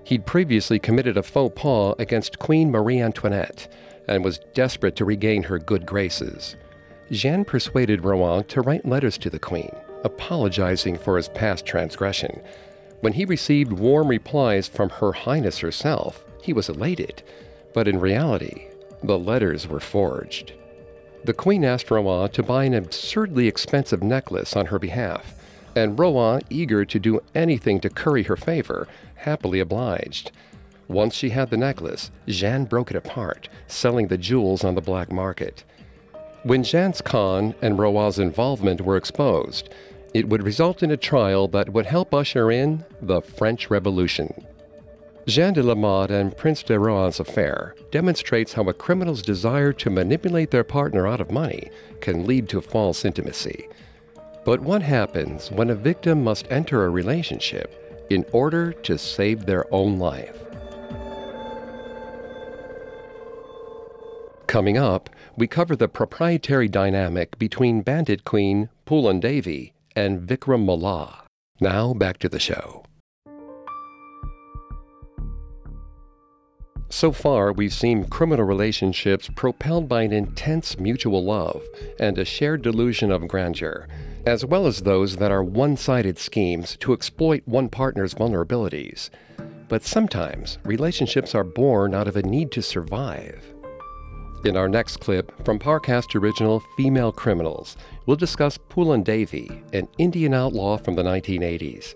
He'd 0.03 0.27
previously 0.27 0.81
committed 0.81 1.17
a 1.17 1.23
faux 1.23 1.55
pas 1.55 1.95
against 2.01 2.41
Queen 2.41 2.69
Marie 2.69 3.01
Antoinette 3.01 3.73
and 4.09 4.25
was 4.25 4.41
desperate 4.53 4.97
to 4.97 5.05
regain 5.05 5.45
her 5.45 5.61
good 5.61 5.87
graces. 5.87 6.57
Jeanne 7.13 7.45
persuaded 7.45 8.05
Rohan 8.05 8.43
to 8.47 8.61
write 8.63 8.85
letters 8.85 9.17
to 9.19 9.31
the 9.31 9.39
Queen, 9.39 9.71
apologizing 10.03 10.99
for 10.99 11.17
his 11.17 11.29
past 11.29 11.65
transgression. 11.65 12.43
When 13.03 13.13
he 13.13 13.25
received 13.27 13.73
warm 13.73 14.09
replies 14.09 14.67
from 14.67 14.91
Her 14.91 15.13
Highness 15.13 15.59
herself, 15.59 16.25
he 16.43 16.53
was 16.53 16.69
elated, 16.69 17.23
but 17.73 17.87
in 17.87 18.01
reality, 18.01 18.67
the 19.05 19.17
letters 19.17 19.69
were 19.69 19.79
forged. 19.79 20.55
The 21.23 21.35
Queen 21.35 21.65
asked 21.65 21.91
Rohan 21.91 22.31
to 22.31 22.43
buy 22.43 22.65
an 22.65 22.73
absurdly 22.73 23.47
expensive 23.47 24.03
necklace 24.03 24.57
on 24.57 24.67
her 24.67 24.79
behalf, 24.79 25.35
and 25.77 25.99
Rohan, 25.99 26.41
eager 26.49 26.85
to 26.87 26.99
do 26.99 27.21
anything 27.35 27.79
to 27.81 27.91
curry 27.91 28.23
her 28.23 28.37
favor, 28.37 28.89
happily 29.17 29.61
obliged. 29.61 30.33
Once 30.89 31.15
she 31.15 31.31
had 31.31 31.51
the 31.51 31.59
necklace, 31.59 32.11
Jeanne 32.27 32.65
broke 32.65 32.91
it 32.91 32.97
apart, 32.97 33.49
selling 33.67 34.09
the 34.09 34.17
jewels 34.17 34.65
on 34.65 34.75
the 34.75 34.81
black 34.81 35.13
market. 35.13 35.63
When 36.43 36.65
Jeanne's 36.65 37.03
con 37.03 37.55
and 37.61 37.79
Rohan's 37.79 38.19
involvement 38.19 38.81
were 38.81 38.97
exposed, 38.97 39.69
it 40.15 40.29
would 40.29 40.43
result 40.43 40.83
in 40.83 40.91
a 40.91 40.97
trial 40.97 41.49
that 41.49 41.71
would 41.71 41.87
help 41.87 42.15
usher 42.15 42.51
in 42.51 42.85
the 43.03 43.21
French 43.21 43.69
Revolution. 43.69 44.47
Jeanne 45.31 45.55
de 45.55 45.63
la 45.63 45.77
Motte 45.77 46.11
and 46.11 46.37
Prince 46.37 46.65
de 46.65 46.77
Rohan's 46.77 47.21
affair 47.21 47.77
demonstrates 47.93 48.53
how 48.53 48.69
a 48.69 48.75
criminal's 48.75 49.23
desire 49.23 49.73
to 49.75 49.89
manipulate 49.89 50.51
their 50.51 50.65
partner 50.65 51.07
out 51.07 51.21
of 51.21 51.31
money 51.31 51.71
can 52.01 52.27
lead 52.27 52.49
to 52.49 52.61
false 52.61 53.05
intimacy. 53.05 53.69
But 54.45 54.59
what 54.61 54.83
happens 54.83 55.49
when 55.53 55.71
a 55.71 55.77
victim 55.77 56.25
must 56.25 56.51
enter 56.51 56.85
a 56.85 56.91
relationship 56.91 58.07
in 58.11 58.27
order 58.33 58.73
to 58.73 58.99
save 58.99 59.47
their 59.47 59.73
own 59.73 60.01
life? 60.01 60.37
Coming 64.49 64.79
up, 64.79 65.11
we 65.37 65.47
cover 65.47 65.77
the 65.77 65.87
proprietary 65.87 66.67
dynamic 66.67 67.39
between 67.39 67.83
Bandit 67.83 68.25
Queen 68.25 68.69
Phoolan 68.85 69.21
Devi 69.21 69.75
and 69.95 70.29
Vikram 70.29 70.65
Malla. 70.65 71.23
Now 71.61 71.95
back 71.95 72.19
to 72.19 72.29
the 72.29 72.41
show. 72.41 72.85
So 76.93 77.13
far, 77.13 77.53
we've 77.53 77.73
seen 77.73 78.07
criminal 78.07 78.45
relationships 78.45 79.31
propelled 79.37 79.89
by 79.89 80.03
an 80.03 80.13
intense 80.13 80.77
mutual 80.81 81.25
love 81.25 81.63
and 82.01 82.19
a 82.19 82.25
shared 82.25 82.63
delusion 82.63 83.13
of 83.13 83.29
grandeur, 83.29 83.87
as 84.27 84.45
well 84.45 84.67
as 84.67 84.81
those 84.81 85.17
that 85.19 85.31
are 85.31 85.43
one 85.43 85.77
sided 85.77 86.19
schemes 86.19 86.77
to 86.81 86.93
exploit 86.93 87.43
one 87.47 87.69
partner's 87.69 88.15
vulnerabilities. 88.15 89.09
But 89.69 89.85
sometimes 89.85 90.59
relationships 90.65 91.33
are 91.33 91.45
born 91.45 91.95
out 91.95 92.09
of 92.09 92.17
a 92.17 92.25
need 92.25 92.51
to 92.53 92.63
survive. 92.63 93.47
In 94.45 94.57
our 94.57 94.69
next 94.69 94.97
clip 94.97 95.33
from 95.45 95.61
Parcast 95.61 96.21
original 96.21 96.59
Female 96.77 97.13
Criminals, 97.13 97.77
we'll 98.07 98.17
discuss 98.17 98.59
Phoolan 98.69 99.05
Devi, 99.05 99.63
an 99.73 99.87
Indian 99.99 100.35
outlaw 100.35 100.77
from 100.77 100.97
the 100.97 101.05
1980s. 101.05 101.95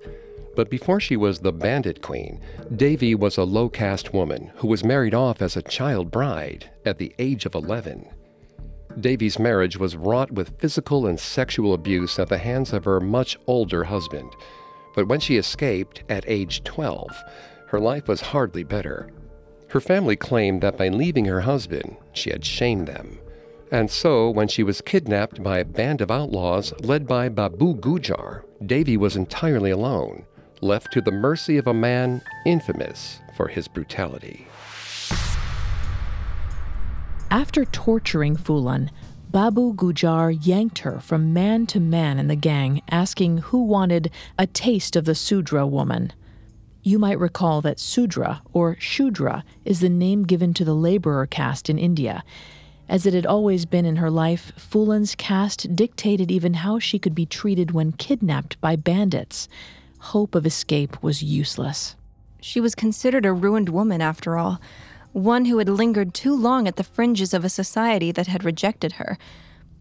But 0.56 0.70
before 0.70 1.00
she 1.00 1.16
was 1.16 1.40
the 1.40 1.52
bandit 1.52 2.00
queen, 2.00 2.40
Devi 2.76 3.14
was 3.14 3.36
a 3.36 3.44
low 3.44 3.68
caste 3.68 4.14
woman 4.14 4.52
who 4.56 4.68
was 4.68 4.84
married 4.84 5.14
off 5.14 5.42
as 5.42 5.56
a 5.56 5.62
child 5.62 6.10
bride 6.10 6.70
at 6.84 6.98
the 6.98 7.12
age 7.18 7.44
of 7.44 7.54
11. 7.54 8.08
Devi's 9.00 9.38
marriage 9.38 9.76
was 9.76 9.96
wrought 9.96 10.30
with 10.30 10.58
physical 10.60 11.06
and 11.06 11.18
sexual 11.18 11.74
abuse 11.74 12.18
at 12.18 12.28
the 12.28 12.38
hands 12.38 12.72
of 12.72 12.84
her 12.84 13.00
much 13.00 13.36
older 13.48 13.84
husband. 13.84 14.30
But 14.94 15.08
when 15.08 15.18
she 15.18 15.36
escaped 15.36 16.04
at 16.08 16.24
age 16.28 16.62
12, 16.62 17.10
her 17.68 17.80
life 17.80 18.06
was 18.06 18.20
hardly 18.20 18.62
better. 18.62 19.10
Her 19.70 19.80
family 19.80 20.14
claimed 20.14 20.62
that 20.62 20.78
by 20.78 20.88
leaving 20.88 21.24
her 21.24 21.40
husband, 21.40 21.96
she 22.12 22.30
had 22.30 22.44
shamed 22.44 22.86
them. 22.86 23.18
And 23.72 23.90
so, 23.90 24.30
when 24.30 24.46
she 24.46 24.62
was 24.62 24.80
kidnapped 24.80 25.42
by 25.42 25.58
a 25.58 25.64
band 25.64 26.00
of 26.00 26.12
outlaws 26.12 26.72
led 26.80 27.08
by 27.08 27.28
Babu 27.28 27.74
Gujar, 27.74 28.44
Devi 28.64 28.96
was 28.96 29.16
entirely 29.16 29.72
alone, 29.72 30.26
left 30.60 30.92
to 30.92 31.00
the 31.00 31.10
mercy 31.10 31.56
of 31.56 31.66
a 31.66 31.74
man 31.74 32.22
infamous 32.44 33.20
for 33.36 33.48
his 33.48 33.68
brutality. 33.68 34.46
After 37.30 37.64
torturing 37.64 38.36
Phoolan, 38.36 38.90
Babu 39.30 39.74
Gujar 39.74 40.30
yanked 40.30 40.78
her 40.78 41.00
from 41.00 41.32
man 41.32 41.66
to 41.66 41.80
man 41.80 42.20
in 42.20 42.28
the 42.28 42.36
gang, 42.36 42.82
asking 42.88 43.38
who 43.38 43.64
wanted 43.64 44.12
a 44.38 44.46
taste 44.46 44.94
of 44.94 45.06
the 45.06 45.14
Sudra 45.16 45.66
woman. 45.66 46.12
You 46.84 47.00
might 47.00 47.18
recall 47.18 47.60
that 47.62 47.80
Sudra, 47.80 48.42
or 48.52 48.76
Shudra, 48.78 49.42
is 49.64 49.80
the 49.80 49.88
name 49.88 50.22
given 50.22 50.54
to 50.54 50.64
the 50.64 50.74
laborer 50.74 51.26
caste 51.26 51.68
in 51.68 51.78
India. 51.78 52.22
As 52.88 53.06
it 53.06 53.14
had 53.14 53.26
always 53.26 53.64
been 53.64 53.86
in 53.86 53.96
her 53.96 54.10
life, 54.10 54.52
Phoolan's 54.56 55.14
caste 55.14 55.74
dictated 55.74 56.30
even 56.30 56.54
how 56.54 56.78
she 56.78 56.98
could 56.98 57.14
be 57.14 57.26
treated 57.26 57.72
when 57.72 57.92
kidnapped 57.92 58.60
by 58.60 58.76
bandits. 58.76 59.48
Hope 60.08 60.34
of 60.34 60.44
escape 60.44 61.02
was 61.02 61.22
useless. 61.22 61.96
She 62.38 62.60
was 62.60 62.74
considered 62.74 63.24
a 63.24 63.32
ruined 63.32 63.70
woman, 63.70 64.02
after 64.02 64.36
all, 64.36 64.60
one 65.12 65.46
who 65.46 65.56
had 65.58 65.68
lingered 65.68 66.12
too 66.12 66.36
long 66.36 66.68
at 66.68 66.76
the 66.76 66.84
fringes 66.84 67.32
of 67.32 67.42
a 67.42 67.48
society 67.48 68.12
that 68.12 68.26
had 68.26 68.44
rejected 68.44 68.92
her. 68.92 69.16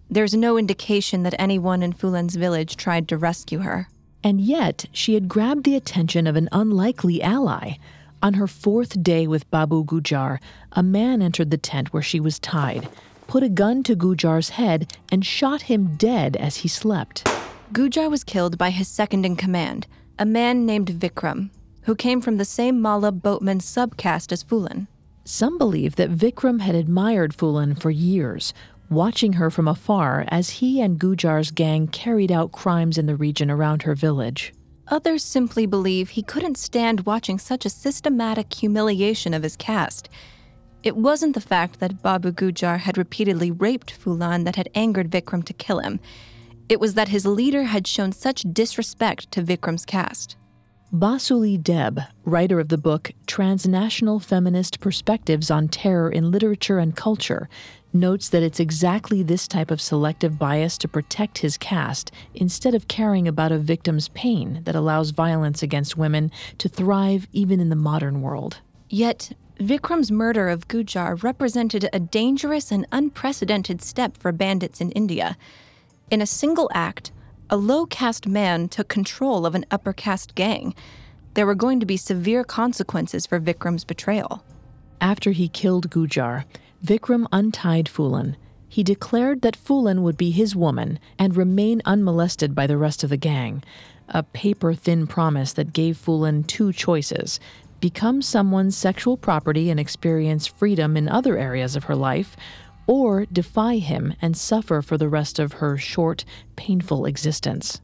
There's 0.10 0.34
no 0.34 0.58
indication 0.58 1.24
that 1.24 1.36
anyone 1.38 1.84
in 1.84 1.92
Phoolan's 1.92 2.36
village 2.36 2.77
tried 2.77 3.10
to 3.10 3.18
rescue 3.18 3.60
her. 3.60 3.89
And 4.24 4.39
yet, 4.39 4.86
she 4.94 5.15
had 5.15 5.27
grabbed 5.27 5.65
the 5.65 5.75
attention 5.75 6.25
of 6.25 6.38
an 6.38 6.48
unlikely 6.53 7.22
ally. 7.22 7.74
On 8.24 8.36
her 8.36 8.48
fourth 8.48 9.03
day 9.03 9.27
with 9.27 9.51
Babu 9.51 9.84
Gujar, 9.84 10.39
a 10.72 10.82
man 10.82 11.22
entered 11.22 11.51
the 11.51 11.58
tent 11.58 11.92
where 11.92 12.01
she 12.01 12.22
was 12.22 12.39
tied, 12.39 12.88
put 13.27 13.44
a 13.44 13.50
gun 13.50 13.84
to 13.84 13.96
Gujar's 13.96 14.51
head, 14.51 14.96
and 15.12 15.25
shot 15.25 15.63
him 15.63 15.98
dead 15.98 16.38
as 16.38 16.58
he 16.58 16.70
slept. 16.70 17.27
Gujar 17.74 18.10
was 18.10 18.24
killed 18.24 18.58
by 18.58 18.70
his 18.70 18.88
second 18.88 19.25
in 19.25 19.36
command, 19.36 19.86
a 20.20 20.25
man 20.25 20.65
named 20.65 20.88
Vikram, 20.88 21.50
who 21.84 21.96
came 21.96 22.22
from 22.22 22.38
the 22.38 22.46
same 22.46 22.79
Malla 22.79 23.12
boatman 23.12 23.60
subcaste 23.60 24.32
as 24.32 24.43
Phoolan. 24.43 24.88
Some 25.25 25.58
believe 25.58 25.96
that 25.96 26.12
Vikram 26.12 26.62
had 26.62 26.75
admired 26.75 27.34
Phoolan 27.34 27.79
for 27.79 27.89
years, 27.89 28.53
watching 28.89 29.34
her 29.34 29.50
from 29.50 29.67
afar 29.67 30.25
as 30.27 30.50
he 30.50 30.82
and 30.82 31.00
Gujar's 31.00 31.51
gang 31.51 31.88
carried 31.88 32.32
out 32.32 32.51
crimes 32.51 32.98
in 32.98 33.05
the 33.08 33.15
region 33.15 33.50
around 33.50 33.84
her 33.84 33.96
village. 33.96 34.53
Others 34.89 35.24
simply 35.24 35.65
believe 35.65 36.10
he 36.10 36.22
couldn't 36.22 36.58
stand 36.58 37.05
watching 37.05 37.39
such 37.39 37.65
a 37.65 37.70
systematic 37.70 38.53
humiliation 38.53 39.34
of 39.34 39.43
his 39.43 39.55
caste. 39.55 40.10
It 40.84 40.98
wasn't 40.98 41.34
the 41.34 41.41
fact 41.41 41.79
that 41.79 42.01
Babu 42.01 42.34
Gujar 42.34 42.79
had 42.79 42.98
repeatedly 42.98 43.50
raped 43.50 43.98
Phoolan 44.00 44.43
that 44.43 44.58
had 44.58 44.70
angered 44.75 45.10
Vikram 45.10 45.43
to 45.46 45.53
kill 45.53 45.79
him. 45.79 46.01
It 46.70 46.79
was 46.79 46.93
that 46.93 47.10
his 47.10 47.25
leader 47.25 47.63
had 47.63 47.88
shown 47.88 48.12
such 48.12 48.46
disrespect 48.51 49.32
to 49.32 49.43
Vikram's 49.43 49.86
caste. 49.86 50.38
Basuli 50.93 51.62
Deb, 51.62 52.01
writer 52.24 52.60
of 52.60 52.70
the 52.70 52.77
book 52.77 53.12
Transnational 53.25 54.20
Feminist 54.20 54.79
Perspectives 54.79 55.50
on 55.50 55.67
Terror 55.67 56.10
in 56.10 56.29
Literature 56.29 56.77
and 56.77 56.96
Culture, 56.96 57.50
notes 57.91 58.29
that 58.29 58.43
it's 58.43 58.60
exactly 58.60 59.24
this 59.24 59.48
type 59.48 59.72
of 59.72 59.82
selective 59.82 60.38
bias 60.38 60.77
to 60.77 60.88
protect 60.88 61.39
his 61.39 61.58
caste 61.58 62.12
instead 62.36 62.75
of 62.75 62.88
caring 62.88 63.27
about 63.27 63.51
a 63.51 63.58
victim's 63.58 64.10
pain 64.10 64.62
that 64.65 64.75
allows 64.75 65.10
violence 65.10 65.63
against 65.63 65.98
women 65.98 66.32
to 66.60 66.70
thrive 66.70 67.27
even 67.34 67.60
in 67.60 67.70
the 67.70 67.75
modern 67.75 68.22
world. 68.22 68.60
Yet, 68.88 69.34
Vikram's 69.60 70.12
murder 70.12 70.50
of 70.50 70.67
Gujar 70.67 71.22
represented 71.24 71.89
a 71.91 72.00
dangerous 72.00 72.72
and 72.72 72.88
unprecedented 72.91 73.82
step 73.82 74.17
for 74.17 74.32
bandits 74.32 74.82
in 74.82 74.91
India. 74.91 75.38
In 76.10 76.22
a 76.22 76.25
single 76.27 76.69
act, 76.74 77.12
a 77.50 77.57
low 77.57 77.86
caste 77.86 78.27
man 78.27 78.67
took 78.67 78.88
control 78.88 79.45
of 79.45 79.55
an 79.55 79.65
upper 79.72 79.93
caste 79.93 80.36
gang. 80.36 80.75
There 81.33 81.45
were 81.45 81.55
going 81.55 81.79
to 81.79 81.86
be 81.86 81.98
severe 81.98 82.43
consequences 82.43 83.25
for 83.25 83.39
Vikram's 83.39 83.83
betrayal. 83.83 84.43
After 85.01 85.31
he 85.31 85.48
killed 85.48 85.89
Gujar, 85.89 86.45
Vikram 86.83 87.27
untied 87.31 87.86
Phoolan. 87.86 88.36
He 88.69 88.83
declared 88.83 89.41
that 89.41 89.57
Phoolan 89.57 90.01
would 90.01 90.17
be 90.17 90.31
his 90.31 90.55
woman 90.55 91.00
and 91.19 91.36
remain 91.36 91.81
unmolested 91.86 92.55
by 92.55 92.67
the 92.67 92.77
rest 92.77 93.03
of 93.03 93.10
the 93.10 93.17
gang, 93.17 93.63
a 94.10 94.24
paper 94.24 94.74
thin 94.74 95.07
promise 95.07 95.53
that 95.53 95.74
gave 95.74 95.98
Phoolan 95.98 96.45
two 96.48 96.74
choices 96.74 97.39
become 97.83 98.22
someone's 98.22 98.77
sexual 98.77 99.17
property 99.17 99.69
and 99.69 99.77
experience 99.77 100.48
freedom 100.48 100.95
in 100.95 101.10
other 101.10 101.38
areas 101.38 101.75
of 101.75 101.83
her 101.83 101.95
life, 101.98 102.38
or 102.88 103.25
defy 103.25 103.78
him 103.78 104.13
and 104.22 104.36
suffer 104.36 104.82
for 104.82 104.98
the 104.98 105.10
rest 105.10 105.40
of 105.40 105.54
her 105.54 105.78
short, 105.78 106.25
painful 106.56 107.06
existence. 107.06 107.82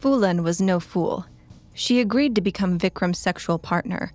Phoolan 0.00 0.42
was 0.42 0.60
no 0.60 0.80
fool. 0.80 1.26
She 1.74 2.00
agreed 2.00 2.34
to 2.34 2.40
become 2.40 2.78
Vikram's 2.78 3.18
sexual 3.18 3.58
partner. 3.58 4.12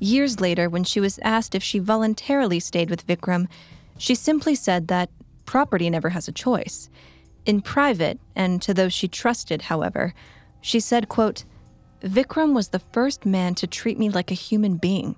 Years 0.00 0.40
later, 0.40 0.68
when 0.68 0.84
she 0.84 1.00
was 1.00 1.18
asked 1.22 1.54
if 1.54 1.62
she 1.62 1.78
voluntarily 1.78 2.60
stayed 2.60 2.90
with 2.90 3.06
Vikram, 3.06 3.46
she 3.96 4.14
simply 4.14 4.54
said 4.54 4.88
that 4.88 5.10
property 5.46 5.88
never 5.88 6.10
has 6.10 6.28
a 6.28 6.32
choice. 6.32 6.90
In 7.46 7.60
private, 7.60 8.18
and 8.34 8.60
to 8.62 8.74
those 8.74 8.92
she 8.92 9.06
trusted, 9.06 9.62
however, 9.62 10.14
she 10.60 10.80
said, 10.80 11.08
quote, 11.08 11.44
Vikram 12.02 12.54
was 12.54 12.68
the 12.68 12.78
first 12.78 13.24
man 13.24 13.54
to 13.54 13.66
treat 13.66 13.98
me 13.98 14.10
like 14.10 14.30
a 14.30 14.34
human 14.34 14.76
being, 14.76 15.16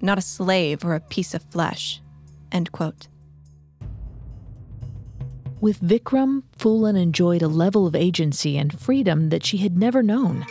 not 0.00 0.18
a 0.18 0.22
slave 0.22 0.84
or 0.84 0.94
a 0.94 1.00
piece 1.00 1.34
of 1.34 1.42
flesh. 1.44 2.00
End 2.52 2.70
quote. 2.70 3.08
With 5.62 5.80
Vikram, 5.80 6.42
Phoolan 6.58 7.00
enjoyed 7.00 7.40
a 7.40 7.46
level 7.46 7.86
of 7.86 7.94
agency 7.94 8.58
and 8.58 8.76
freedom 8.76 9.28
that 9.28 9.46
she 9.46 9.58
had 9.58 9.78
never 9.78 10.02
known. 10.02 10.44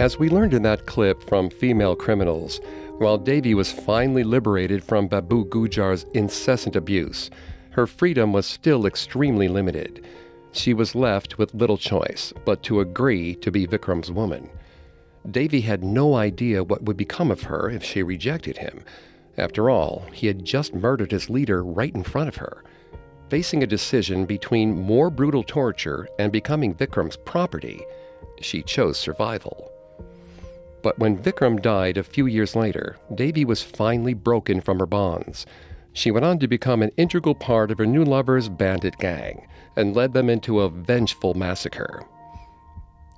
As 0.00 0.18
we 0.18 0.30
learned 0.30 0.54
in 0.54 0.62
that 0.62 0.86
clip 0.86 1.22
from 1.22 1.50
Female 1.50 1.94
Criminals, 1.94 2.62
while 2.96 3.18
Devi 3.18 3.52
was 3.52 3.70
finally 3.70 4.24
liberated 4.24 4.82
from 4.82 5.08
Babu 5.08 5.44
Gujar's 5.44 6.06
incessant 6.14 6.74
abuse, 6.74 7.28
her 7.72 7.86
freedom 7.86 8.32
was 8.32 8.46
still 8.46 8.86
extremely 8.86 9.48
limited. 9.48 10.06
She 10.52 10.72
was 10.72 10.94
left 10.94 11.36
with 11.36 11.52
little 11.52 11.76
choice 11.76 12.32
but 12.46 12.62
to 12.62 12.80
agree 12.80 13.34
to 13.34 13.50
be 13.50 13.66
Vikram's 13.66 14.10
woman. 14.10 14.48
Devi 15.28 15.60
had 15.60 15.84
no 15.84 16.14
idea 16.14 16.64
what 16.64 16.82
would 16.82 16.96
become 16.96 17.30
of 17.30 17.42
her 17.42 17.68
if 17.68 17.82
she 17.82 18.02
rejected 18.02 18.58
him. 18.58 18.84
After 19.36 19.70
all, 19.70 20.06
he 20.12 20.26
had 20.26 20.44
just 20.44 20.74
murdered 20.74 21.12
his 21.12 21.30
leader 21.30 21.62
right 21.62 21.94
in 21.94 22.02
front 22.02 22.28
of 22.28 22.36
her. 22.36 22.62
Facing 23.28 23.62
a 23.62 23.66
decision 23.66 24.26
between 24.26 24.80
more 24.80 25.10
brutal 25.10 25.42
torture 25.42 26.08
and 26.18 26.32
becoming 26.32 26.74
Vikram's 26.74 27.16
property, 27.16 27.80
she 28.40 28.62
chose 28.62 28.98
survival. 28.98 29.70
But 30.82 30.98
when 30.98 31.18
Vikram 31.18 31.60
died 31.60 31.96
a 31.96 32.02
few 32.02 32.26
years 32.26 32.56
later, 32.56 32.96
Devi 33.14 33.44
was 33.44 33.62
finally 33.62 34.14
broken 34.14 34.60
from 34.60 34.78
her 34.78 34.86
bonds. 34.86 35.46
She 35.92 36.10
went 36.10 36.24
on 36.24 36.38
to 36.38 36.48
become 36.48 36.82
an 36.82 36.92
integral 36.96 37.34
part 37.34 37.70
of 37.70 37.78
her 37.78 37.86
new 37.86 38.04
lover's 38.04 38.48
bandit 38.48 38.96
gang 38.98 39.46
and 39.76 39.94
led 39.94 40.12
them 40.12 40.30
into 40.30 40.60
a 40.60 40.70
vengeful 40.70 41.34
massacre. 41.34 42.04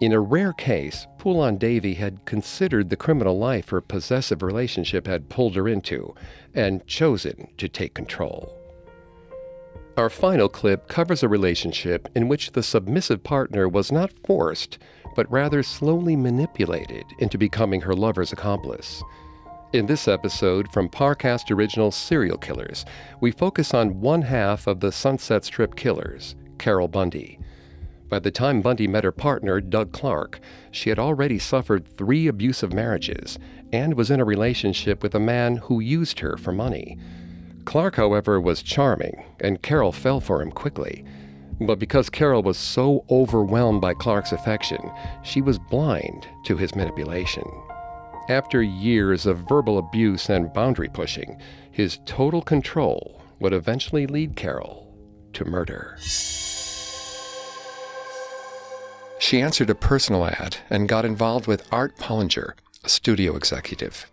In 0.03 0.12
a 0.12 0.19
rare 0.19 0.53
case, 0.53 1.07
Phoolan 1.19 1.61
Devi 1.61 1.95
had 1.95 2.25
considered 2.25 2.91
the 2.91 2.97
criminal 2.97 3.38
life 3.38 3.69
her 3.69 3.81
possessive 3.81 4.43
relationship 4.43 5.07
had 5.07 5.29
pulled 5.29 5.55
her 5.55 5.69
into 5.69 6.12
and 6.53 6.85
chosen 6.88 7.47
to 7.57 7.69
take 7.69 7.95
control. 7.95 8.53
Our 9.97 10.11
final 10.11 10.49
clip 10.49 10.88
covers 10.88 11.23
a 11.23 11.29
relationship 11.29 12.09
in 12.17 12.27
which 12.27 12.51
the 12.51 12.65
submissive 12.65 13.23
partner 13.23 13.69
was 13.69 13.93
not 13.93 14.11
forced, 14.27 14.77
but 15.15 15.31
rather 15.31 15.62
slowly 15.62 16.17
manipulated 16.17 17.05
into 17.21 17.38
becoming 17.38 17.83
her 17.83 17.95
lover's 17.95 18.33
accomplice. 18.33 19.05
In 19.73 19.87
this 19.87 20.09
episode 20.09 20.67
from 20.73 20.88
Parcast 20.88 21.53
Original 21.53 21.93
Serial 21.93 22.38
Killers, 22.38 22.85
we 23.21 23.31
focus 23.31 23.73
on 23.73 24.01
one 24.01 24.23
half 24.23 24.67
of 24.67 24.81
the 24.81 24.91
Sunset 24.91 25.45
Strip 25.45 25.77
killers, 25.77 26.35
Carol 26.59 26.88
Bundy. 26.88 27.38
By 28.12 28.18
the 28.18 28.31
time 28.31 28.61
Bundy 28.61 28.87
met 28.87 29.05
her 29.05 29.11
partner, 29.11 29.59
Doug 29.59 29.90
Clark, 29.92 30.38
she 30.70 30.90
had 30.90 30.98
already 30.98 31.38
suffered 31.38 31.88
three 31.88 32.27
abusive 32.27 32.70
marriages 32.70 33.38
and 33.72 33.94
was 33.94 34.11
in 34.11 34.20
a 34.20 34.25
relationship 34.27 35.03
with 35.03 35.14
a 35.14 35.18
man 35.18 35.57
who 35.57 35.81
used 35.81 36.18
her 36.18 36.37
for 36.37 36.53
money. 36.53 36.98
Clark, 37.64 37.96
however, 37.96 38.38
was 38.38 38.62
charming, 38.62 39.25
and 39.40 39.62
Carol 39.62 39.92
fell 39.92 40.20
for 40.20 40.42
him 40.42 40.53
quickly. 40.53 41.07
But 41.59 41.79
because 41.79 42.11
Carol 42.11 42.42
was 42.42 42.59
so 42.59 43.07
overwhelmed 43.09 43.81
by 43.81 43.94
Clark's 43.94 44.33
affection, 44.33 44.92
she 45.22 45.40
was 45.40 45.59
blind 45.59 46.29
to 46.44 46.59
his 46.59 46.77
manipulation. 46.77 47.51
After 48.29 48.62
years 48.62 49.25
of 49.25 49.48
verbal 49.48 49.79
abuse 49.79 50.29
and 50.29 50.53
boundary 50.53 50.90
pushing, 50.90 51.40
his 51.70 51.98
total 52.05 52.42
control 52.42 53.22
would 53.40 53.55
eventually 53.55 54.07
lead 54.07 54.37
Carol 54.37 54.94
to 55.33 55.46
murder. 55.46 55.96
She 59.22 59.40
answered 59.40 59.70
a 59.70 59.76
personal 59.76 60.26
ad 60.26 60.56
and 60.68 60.88
got 60.88 61.04
involved 61.04 61.46
with 61.46 61.72
Art 61.72 61.96
Pollinger, 61.96 62.54
a 62.82 62.88
studio 62.88 63.37
executive. 63.37 64.11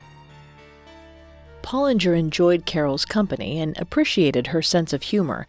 Pollinger 1.63 2.15
enjoyed 2.15 2.67
Carol's 2.67 3.05
company 3.05 3.59
and 3.59 3.75
appreciated 3.79 4.47
her 4.47 4.61
sense 4.61 4.93
of 4.93 5.01
humor, 5.01 5.47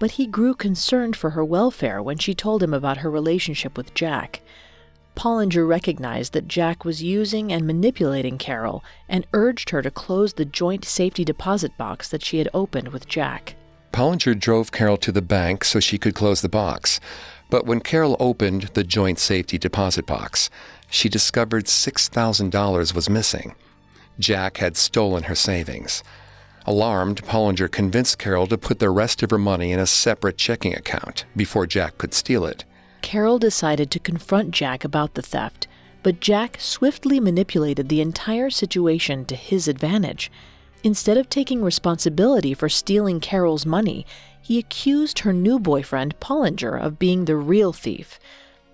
but 0.00 0.12
he 0.12 0.26
grew 0.26 0.54
concerned 0.54 1.14
for 1.14 1.30
her 1.30 1.44
welfare 1.44 2.02
when 2.02 2.16
she 2.16 2.34
told 2.34 2.62
him 2.62 2.72
about 2.72 2.96
her 2.98 3.10
relationship 3.10 3.76
with 3.76 3.92
Jack. 3.92 4.40
Pollinger 5.14 5.68
recognized 5.68 6.32
that 6.32 6.48
Jack 6.48 6.86
was 6.86 7.02
using 7.02 7.52
and 7.52 7.66
manipulating 7.66 8.38
Carol 8.38 8.82
and 9.10 9.26
urged 9.34 9.70
her 9.70 9.82
to 9.82 9.90
close 9.90 10.32
the 10.32 10.46
joint 10.46 10.86
safety 10.86 11.22
deposit 11.22 11.76
box 11.76 12.08
that 12.08 12.24
she 12.24 12.38
had 12.38 12.48
opened 12.54 12.88
with 12.88 13.06
Jack. 13.08 13.56
Pollinger 13.92 14.34
drove 14.34 14.72
Carol 14.72 14.96
to 14.96 15.12
the 15.12 15.20
bank 15.20 15.64
so 15.64 15.80
she 15.80 15.98
could 15.98 16.14
close 16.14 16.40
the 16.40 16.48
box. 16.48 16.98
But 17.52 17.66
when 17.66 17.80
Carol 17.80 18.16
opened 18.18 18.70
the 18.72 18.82
joint 18.82 19.18
safety 19.18 19.58
deposit 19.58 20.06
box, 20.06 20.48
she 20.88 21.10
discovered 21.10 21.66
$6,000 21.66 22.94
was 22.94 23.10
missing. 23.10 23.54
Jack 24.18 24.56
had 24.56 24.74
stolen 24.74 25.24
her 25.24 25.34
savings. 25.34 26.02
Alarmed, 26.64 27.22
Pollinger 27.26 27.70
convinced 27.70 28.18
Carol 28.18 28.46
to 28.46 28.56
put 28.56 28.78
the 28.78 28.88
rest 28.88 29.22
of 29.22 29.28
her 29.28 29.36
money 29.36 29.70
in 29.70 29.78
a 29.78 29.86
separate 29.86 30.38
checking 30.38 30.74
account 30.74 31.26
before 31.36 31.66
Jack 31.66 31.98
could 31.98 32.14
steal 32.14 32.46
it. 32.46 32.64
Carol 33.02 33.38
decided 33.38 33.90
to 33.90 33.98
confront 33.98 34.52
Jack 34.52 34.82
about 34.82 35.12
the 35.12 35.20
theft, 35.20 35.68
but 36.02 36.20
Jack 36.20 36.56
swiftly 36.58 37.20
manipulated 37.20 37.90
the 37.90 38.00
entire 38.00 38.48
situation 38.48 39.26
to 39.26 39.36
his 39.36 39.68
advantage. 39.68 40.32
Instead 40.84 41.18
of 41.18 41.28
taking 41.28 41.62
responsibility 41.62 42.54
for 42.54 42.70
stealing 42.70 43.20
Carol's 43.20 43.66
money, 43.66 44.06
he 44.42 44.58
accused 44.58 45.20
her 45.20 45.32
new 45.32 45.58
boyfriend, 45.58 46.18
Pollinger, 46.20 46.78
of 46.78 46.98
being 46.98 47.24
the 47.24 47.36
real 47.36 47.72
thief. 47.72 48.18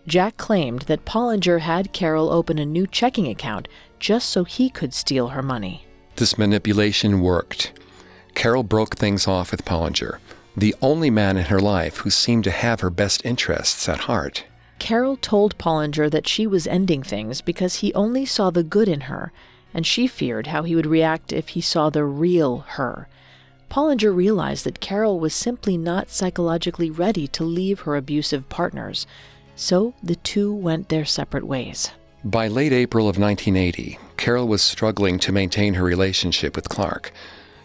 Jack 0.07 0.39
claimed 0.39 0.83
that 0.83 1.05
Pollinger 1.05 1.61
had 1.61 1.93
Carol 1.93 2.31
open 2.31 2.59
a 2.59 2.65
new 2.65 2.87
checking 2.87 3.29
account 3.29 3.69
just 4.01 4.31
so 4.31 4.45
he 4.45 4.71
could 4.71 4.95
steal 4.95 5.29
her 5.29 5.43
money. 5.43 5.87
This 6.17 6.39
manipulation 6.39 7.21
worked. 7.21 7.79
Carol 8.35 8.63
broke 8.63 8.97
things 8.97 9.29
off 9.29 9.51
with 9.51 9.67
Pollinger, 9.67 10.19
the 10.57 10.75
only 10.81 11.11
man 11.11 11.37
in 11.37 11.45
her 11.45 11.61
life 11.61 11.99
who 11.99 12.11
seemed 12.11 12.45
to 12.45 12.51
have 12.51 12.81
her 12.81 12.91
best 12.91 13.25
interests 13.25 13.89
at 13.89 14.01
heart. 14.01 14.45
Carol 14.79 15.17
told 15.17 15.59
Pollinger 15.59 16.11
that 16.11 16.27
she 16.27 16.47
was 16.47 16.67
ending 16.67 17.03
things 17.03 17.41
because 17.41 17.77
he 17.77 17.93
only 17.95 18.25
saw 18.25 18.51
the 18.51 18.63
good 18.63 18.89
in 18.89 19.03
her, 19.03 19.33
and 19.75 19.87
she 19.87 20.07
feared 20.07 20.47
how 20.47 20.63
he 20.63 20.75
would 20.75 20.87
react 20.87 21.33
if 21.33 21.49
he 21.51 21.61
saw 21.61 21.91
the 21.91 22.05
real 22.05 22.59
her. 22.69 23.09
Pollinger 23.71 24.15
realized 24.15 24.65
that 24.65 24.81
Carol 24.81 25.21
was 25.21 25.35
simply 25.35 25.77
not 25.77 26.11
psychologically 26.11 26.91
ready 26.91 27.29
to 27.29 27.45
leave 27.45 27.81
her 27.81 27.97
abusive 27.97 28.49
partners, 28.49 29.07
so 29.55 29.95
the 30.03 30.17
two 30.17 30.53
went 30.53 30.89
their 30.89 31.05
separate 31.05 31.47
ways. 31.47 31.91
By 32.25 32.49
late 32.49 32.73
April 32.73 33.09
of 33.09 33.19
1980, 33.19 33.99
Carol 34.17 34.49
was 34.49 34.63
struggling 34.63 35.19
to 35.21 35.33
maintain 35.33 35.75
her 35.75 35.85
relationship 35.85 36.57
with 36.57 36.69
Clark. 36.69 37.13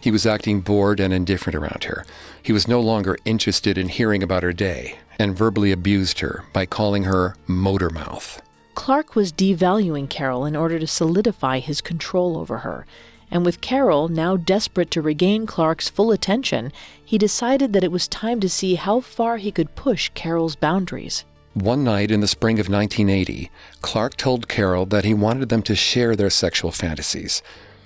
He 0.00 0.10
was 0.10 0.26
acting 0.26 0.60
bored 0.60 1.00
and 1.00 1.14
indifferent 1.14 1.56
around 1.56 1.84
her. 1.84 2.04
He 2.42 2.52
was 2.52 2.68
no 2.68 2.80
longer 2.80 3.16
interested 3.24 3.78
in 3.78 3.88
hearing 3.88 4.22
about 4.22 4.42
her 4.42 4.52
day 4.52 4.98
and 5.18 5.36
verbally 5.36 5.72
abused 5.72 6.20
her 6.20 6.44
by 6.52 6.66
calling 6.66 7.04
her 7.04 7.36
motor 7.46 7.90
mouth. 7.90 8.42
Clark 8.74 9.14
was 9.14 9.32
devaluing 9.32 10.08
Carol 10.10 10.44
in 10.44 10.56
order 10.56 10.78
to 10.78 10.86
solidify 10.86 11.60
his 11.60 11.80
control 11.80 12.36
over 12.36 12.58
her. 12.58 12.86
And 13.34 13.44
with 13.44 13.60
Carol 13.60 14.06
now 14.06 14.36
desperate 14.36 14.92
to 14.92 15.02
regain 15.02 15.44
Clark's 15.44 15.88
full 15.88 16.12
attention, 16.12 16.72
he 17.04 17.18
decided 17.18 17.72
that 17.72 17.82
it 17.82 17.90
was 17.90 18.06
time 18.06 18.38
to 18.38 18.48
see 18.48 18.76
how 18.76 19.00
far 19.00 19.38
he 19.38 19.50
could 19.50 19.74
push 19.74 20.08
Carol's 20.14 20.54
boundaries. 20.54 21.24
One 21.54 21.82
night 21.82 22.12
in 22.12 22.20
the 22.20 22.28
spring 22.28 22.60
of 22.60 22.68
1980, 22.68 23.50
Clark 23.82 24.16
told 24.16 24.46
Carol 24.46 24.86
that 24.86 25.04
he 25.04 25.14
wanted 25.14 25.48
them 25.48 25.62
to 25.62 25.74
share 25.74 26.14
their 26.14 26.30
sexual 26.30 26.70
fantasies. 26.70 27.42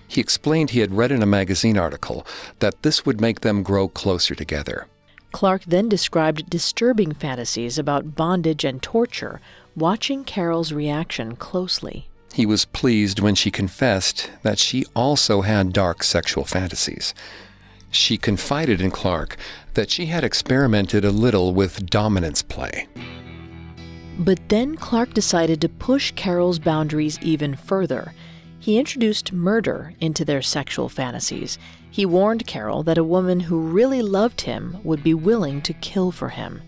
He 0.07 0.21
explained 0.21 0.71
he 0.71 0.81
had 0.81 0.95
read 0.95 1.11
in 1.11 1.23
a 1.23 1.27
magazine 1.27 1.79
article 1.79 2.27
that 2.59 2.83
this 2.83 3.07
would 3.07 3.19
make 3.19 3.41
them 3.41 3.63
grow 3.63 3.89
closer 3.89 4.35
together. 4.35 4.87
Clark 5.33 5.65
then 5.65 5.89
described 5.89 6.51
disturbing 6.51 7.13
fantasies 7.13 7.79
about 7.79 8.15
bondage 8.15 8.65
and 8.65 8.83
torture, 8.83 9.41
watching 9.75 10.25
Carol's 10.25 10.73
reaction 10.73 11.37
closely. 11.37 12.08
He 12.33 12.47
was 12.47 12.65
pleased 12.65 13.21
when 13.21 13.35
she 13.35 13.51
confessed 13.51 14.31
that 14.43 14.59
she 14.59 14.85
also 14.95 15.41
had 15.41 15.73
dark 15.73 16.03
sexual 16.03 16.45
fantasies. 16.45 17.15
She 17.91 18.17
confided 18.17 18.81
in 18.81 18.91
Clark 18.91 19.37
that 19.75 19.91
she 19.91 20.07
had 20.07 20.25
experimented 20.25 21.05
a 21.05 21.11
little 21.11 21.55
with 21.55 21.87
dominance 21.87 22.43
play. 22.43 22.87
But 24.19 24.49
then 24.49 24.77
Clark 24.77 25.15
decided 25.15 25.61
to 25.61 25.69
push 25.69 26.11
Carol's 26.13 26.59
boundaries 26.59 27.19
even 27.23 27.55
further. 27.55 28.13
He 28.59 28.79
introduced 28.79 29.33
murder 29.33 29.95
into 30.01 30.25
their 30.25 30.43
sexual 30.43 30.89
fantasies. 30.89 31.59
He 31.91 32.05
warned 32.05 32.47
Carol 32.47 32.83
that 32.83 32.99
a 32.99 33.05
woman 33.05 33.41
who 33.41 33.61
really 33.61 34.03
loved 34.03 34.43
him 34.43 34.79
would 34.83 35.03
be 35.03 35.15
willing 35.15 35.63
to 35.63 35.73
kill 35.73 36.11
for 36.11 36.31
him. 36.31 36.63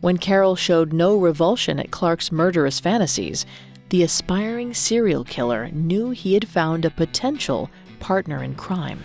When 0.00 0.18
Carol 0.18 0.56
showed 0.56 0.92
no 0.92 1.16
revulsion 1.16 1.78
at 1.78 1.90
Clark's 1.90 2.32
murderous 2.32 2.80
fantasies, 2.80 3.46
the 3.90 4.04
aspiring 4.04 4.72
serial 4.72 5.24
killer 5.24 5.68
knew 5.72 6.10
he 6.10 6.34
had 6.34 6.46
found 6.46 6.84
a 6.84 6.90
potential 6.90 7.68
partner 7.98 8.42
in 8.42 8.54
crime. 8.54 9.02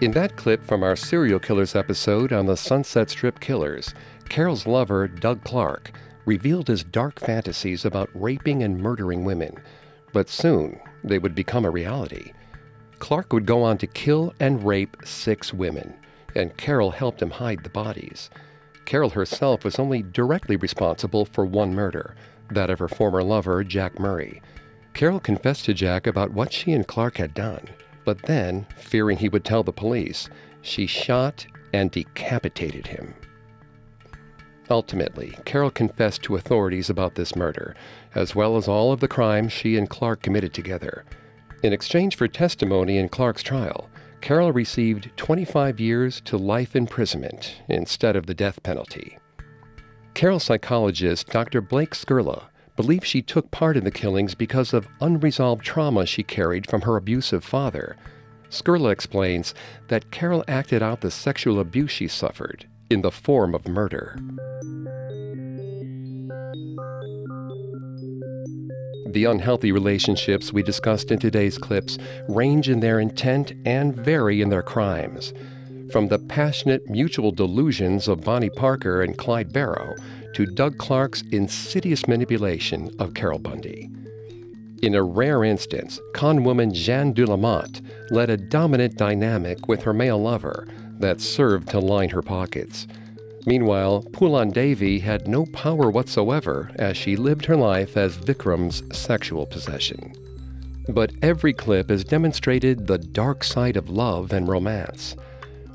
In 0.00 0.12
that 0.12 0.36
clip 0.36 0.62
from 0.62 0.84
our 0.84 0.94
serial 0.94 1.40
killers 1.40 1.74
episode 1.74 2.32
on 2.32 2.46
the 2.46 2.56
Sunset 2.56 3.10
Strip 3.10 3.40
Killers, 3.40 3.94
Carol's 4.28 4.66
lover, 4.66 5.08
Doug 5.08 5.42
Clark, 5.42 5.92
revealed 6.24 6.68
his 6.68 6.84
dark 6.84 7.18
fantasies 7.18 7.84
about 7.84 8.10
raping 8.14 8.62
and 8.62 8.78
murdering 8.78 9.24
women, 9.24 9.56
but 10.12 10.28
soon 10.28 10.78
they 11.02 11.18
would 11.18 11.34
become 11.34 11.64
a 11.64 11.70
reality. 11.70 12.32
Clark 13.00 13.32
would 13.32 13.46
go 13.46 13.62
on 13.62 13.76
to 13.78 13.86
kill 13.88 14.32
and 14.38 14.64
rape 14.64 14.96
six 15.04 15.52
women, 15.52 15.94
and 16.34 16.56
Carol 16.56 16.90
helped 16.90 17.22
him 17.22 17.30
hide 17.30 17.62
the 17.62 17.70
bodies. 17.70 18.30
Carol 18.84 19.10
herself 19.10 19.64
was 19.64 19.78
only 19.78 20.02
directly 20.02 20.56
responsible 20.56 21.24
for 21.24 21.44
one 21.44 21.74
murder, 21.74 22.14
that 22.50 22.70
of 22.70 22.78
her 22.78 22.88
former 22.88 23.22
lover, 23.22 23.64
Jack 23.64 23.98
Murray. 23.98 24.42
Carol 24.92 25.20
confessed 25.20 25.64
to 25.64 25.74
Jack 25.74 26.06
about 26.06 26.32
what 26.32 26.52
she 26.52 26.72
and 26.72 26.86
Clark 26.86 27.16
had 27.16 27.34
done, 27.34 27.68
but 28.04 28.22
then, 28.22 28.66
fearing 28.76 29.18
he 29.18 29.28
would 29.28 29.44
tell 29.44 29.62
the 29.62 29.72
police, 29.72 30.28
she 30.62 30.86
shot 30.86 31.46
and 31.72 31.90
decapitated 31.90 32.86
him. 32.86 33.14
Ultimately, 34.70 35.36
Carol 35.44 35.70
confessed 35.70 36.22
to 36.22 36.36
authorities 36.36 36.88
about 36.88 37.16
this 37.16 37.36
murder, 37.36 37.74
as 38.14 38.34
well 38.34 38.56
as 38.56 38.68
all 38.68 38.92
of 38.92 39.00
the 39.00 39.08
crimes 39.08 39.52
she 39.52 39.76
and 39.76 39.90
Clark 39.90 40.22
committed 40.22 40.54
together. 40.54 41.04
In 41.62 41.72
exchange 41.72 42.16
for 42.16 42.28
testimony 42.28 42.96
in 42.98 43.08
Clark's 43.08 43.42
trial, 43.42 43.90
Carol 44.24 44.52
received 44.52 45.10
25 45.18 45.78
years 45.78 46.22
to 46.22 46.38
life 46.38 46.74
imprisonment 46.74 47.56
instead 47.68 48.16
of 48.16 48.24
the 48.24 48.32
death 48.32 48.62
penalty. 48.62 49.18
Carol's 50.14 50.44
psychologist, 50.44 51.26
Dr. 51.26 51.60
Blake 51.60 51.90
Skurla, 51.90 52.44
believes 52.74 53.06
she 53.06 53.20
took 53.20 53.50
part 53.50 53.76
in 53.76 53.84
the 53.84 53.90
killings 53.90 54.34
because 54.34 54.72
of 54.72 54.88
unresolved 55.02 55.62
trauma 55.62 56.06
she 56.06 56.22
carried 56.22 56.66
from 56.66 56.80
her 56.80 56.96
abusive 56.96 57.44
father. 57.44 57.98
Skurla 58.48 58.92
explains 58.92 59.52
that 59.88 60.10
Carol 60.10 60.42
acted 60.48 60.82
out 60.82 61.02
the 61.02 61.10
sexual 61.10 61.60
abuse 61.60 61.90
she 61.90 62.08
suffered 62.08 62.66
in 62.88 63.02
the 63.02 63.10
form 63.10 63.54
of 63.54 63.68
murder. 63.68 64.18
The 69.06 69.26
unhealthy 69.26 69.70
relationships 69.70 70.52
we 70.52 70.62
discussed 70.62 71.10
in 71.10 71.18
today's 71.18 71.58
clips 71.58 71.98
range 72.28 72.68
in 72.68 72.80
their 72.80 73.00
intent 73.00 73.52
and 73.66 73.94
vary 73.94 74.40
in 74.40 74.48
their 74.48 74.62
crimes. 74.62 75.34
From 75.92 76.08
the 76.08 76.18
passionate 76.18 76.88
mutual 76.88 77.30
delusions 77.30 78.08
of 78.08 78.24
Bonnie 78.24 78.50
Parker 78.50 79.02
and 79.02 79.16
Clyde 79.16 79.52
Barrow 79.52 79.94
to 80.34 80.46
Doug 80.46 80.78
Clark's 80.78 81.22
insidious 81.32 82.08
manipulation 82.08 82.90
of 82.98 83.14
Carol 83.14 83.38
Bundy. 83.38 83.90
In 84.82 84.94
a 84.94 85.02
rare 85.02 85.44
instance, 85.44 86.00
con 86.14 86.42
woman 86.42 86.72
Jeanne 86.72 87.12
de 87.12 87.26
la 87.26 87.36
Motte 87.36 87.82
led 88.10 88.30
a 88.30 88.36
dominant 88.36 88.96
dynamic 88.96 89.68
with 89.68 89.82
her 89.82 89.92
male 89.92 90.20
lover 90.20 90.66
that 90.98 91.20
served 91.20 91.68
to 91.70 91.78
line 91.78 92.08
her 92.08 92.22
pockets. 92.22 92.86
Meanwhile, 93.46 94.04
Phoolan 94.12 94.52
Devi 94.52 95.00
had 95.00 95.28
no 95.28 95.44
power 95.46 95.90
whatsoever 95.90 96.70
as 96.76 96.96
she 96.96 97.16
lived 97.16 97.44
her 97.46 97.56
life 97.56 97.96
as 97.96 98.16
Vikram's 98.16 98.82
sexual 98.96 99.44
possession. 99.44 100.14
But 100.88 101.12
every 101.22 101.52
clip 101.52 101.90
has 101.90 102.04
demonstrated 102.04 102.86
the 102.86 102.98
dark 102.98 103.44
side 103.44 103.76
of 103.76 103.90
love 103.90 104.32
and 104.32 104.48
romance. 104.48 105.14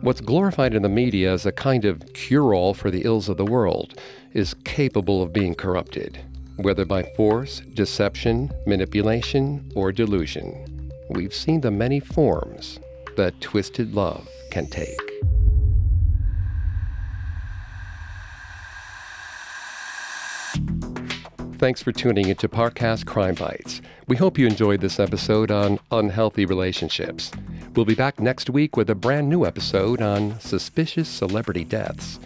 What's 0.01 0.21
glorified 0.21 0.73
in 0.73 0.81
the 0.81 0.89
media 0.89 1.31
as 1.33 1.45
a 1.45 1.51
kind 1.51 1.85
of 1.85 2.13
cure 2.13 2.53
all 2.53 2.73
for 2.73 2.89
the 2.89 3.01
ills 3.03 3.27
of 3.29 3.37
the 3.37 3.45
world 3.45 3.99
is 4.33 4.53
capable 4.63 5.21
of 5.21 5.33
being 5.33 5.55
corrupted, 5.55 6.19
whether 6.55 6.85
by 6.85 7.03
force, 7.17 7.61
deception, 7.73 8.51
manipulation, 8.65 9.71
or 9.75 9.91
delusion. 9.91 10.91
We've 11.09 11.33
seen 11.33 11.61
the 11.61 11.71
many 11.71 11.99
forms 11.99 12.79
that 13.17 13.41
twisted 13.41 13.93
love 13.93 14.27
can 14.51 14.67
take. 14.67 15.08
Thanks 21.59 21.83
for 21.83 21.91
tuning 21.91 22.29
into 22.29 22.47
Parcast 22.47 23.05
Crime 23.05 23.35
Bites. 23.35 23.81
We 24.07 24.15
hope 24.15 24.37
you 24.37 24.47
enjoyed 24.47 24.79
this 24.79 24.97
episode 24.97 25.51
on 25.51 25.77
unhealthy 25.91 26.45
relationships. 26.45 27.31
We'll 27.75 27.83
be 27.83 27.95
back 27.95 28.17
next 28.17 28.49
week 28.49 28.77
with 28.77 28.89
a 28.89 28.95
brand 28.95 29.27
new 29.27 29.45
episode 29.45 30.01
on 30.01 30.39
suspicious 30.39 31.09
celebrity 31.09 31.65
deaths. 31.65 32.17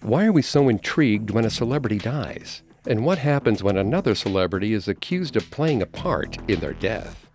Why 0.00 0.26
are 0.26 0.32
we 0.32 0.42
so 0.42 0.68
intrigued 0.68 1.30
when 1.30 1.44
a 1.44 1.50
celebrity 1.50 1.98
dies? 1.98 2.62
And 2.84 3.04
what 3.04 3.18
happens 3.18 3.62
when 3.62 3.76
another 3.76 4.16
celebrity 4.16 4.72
is 4.72 4.88
accused 4.88 5.36
of 5.36 5.52
playing 5.52 5.82
a 5.82 5.86
part 5.86 6.38
in 6.50 6.58
their 6.58 6.74
death? 6.74 7.29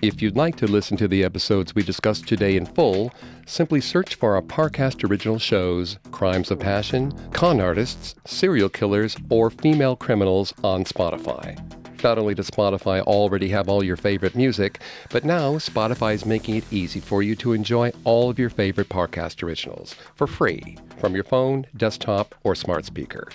If 0.00 0.22
you'd 0.22 0.36
like 0.36 0.54
to 0.58 0.68
listen 0.68 0.96
to 0.98 1.08
the 1.08 1.24
episodes 1.24 1.74
we 1.74 1.82
discussed 1.82 2.28
today 2.28 2.56
in 2.56 2.66
full, 2.66 3.12
simply 3.46 3.80
search 3.80 4.14
for 4.14 4.36
our 4.36 4.42
Parcast 4.42 5.08
original 5.08 5.40
shows, 5.40 5.98
Crimes 6.12 6.52
of 6.52 6.60
Passion, 6.60 7.12
Con 7.32 7.60
Artists, 7.60 8.14
Serial 8.24 8.68
Killers, 8.68 9.16
or 9.28 9.50
Female 9.50 9.96
Criminals 9.96 10.54
on 10.62 10.84
Spotify. 10.84 11.58
Not 12.04 12.16
only 12.16 12.36
does 12.36 12.48
Spotify 12.48 13.00
already 13.00 13.48
have 13.48 13.68
all 13.68 13.82
your 13.82 13.96
favorite 13.96 14.36
music, 14.36 14.80
but 15.10 15.24
now 15.24 15.54
Spotify 15.54 16.14
is 16.14 16.24
making 16.24 16.54
it 16.54 16.72
easy 16.72 17.00
for 17.00 17.20
you 17.20 17.34
to 17.34 17.52
enjoy 17.52 17.90
all 18.04 18.30
of 18.30 18.38
your 18.38 18.50
favorite 18.50 18.88
Parcast 18.88 19.42
originals 19.42 19.96
for 20.14 20.28
free 20.28 20.78
from 20.98 21.16
your 21.16 21.24
phone, 21.24 21.66
desktop, 21.76 22.36
or 22.44 22.54
smart 22.54 22.84
speaker. 22.84 23.28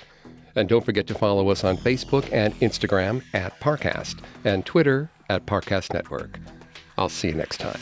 And 0.55 0.69
don't 0.69 0.85
forget 0.85 1.07
to 1.07 1.15
follow 1.15 1.49
us 1.49 1.65
on 1.65 1.75
Facebook 1.75 2.31
and 2.31 2.57
Instagram 2.61 3.21
at 3.33 3.59
Parcast 3.59 4.21
and 4.45 4.65
Twitter 4.65 5.09
at 5.29 5.45
Parcast 5.45 5.93
Network. 5.93 6.39
I'll 6.97 7.09
see 7.09 7.29
you 7.29 7.33
next 7.35 7.57
time. 7.59 7.79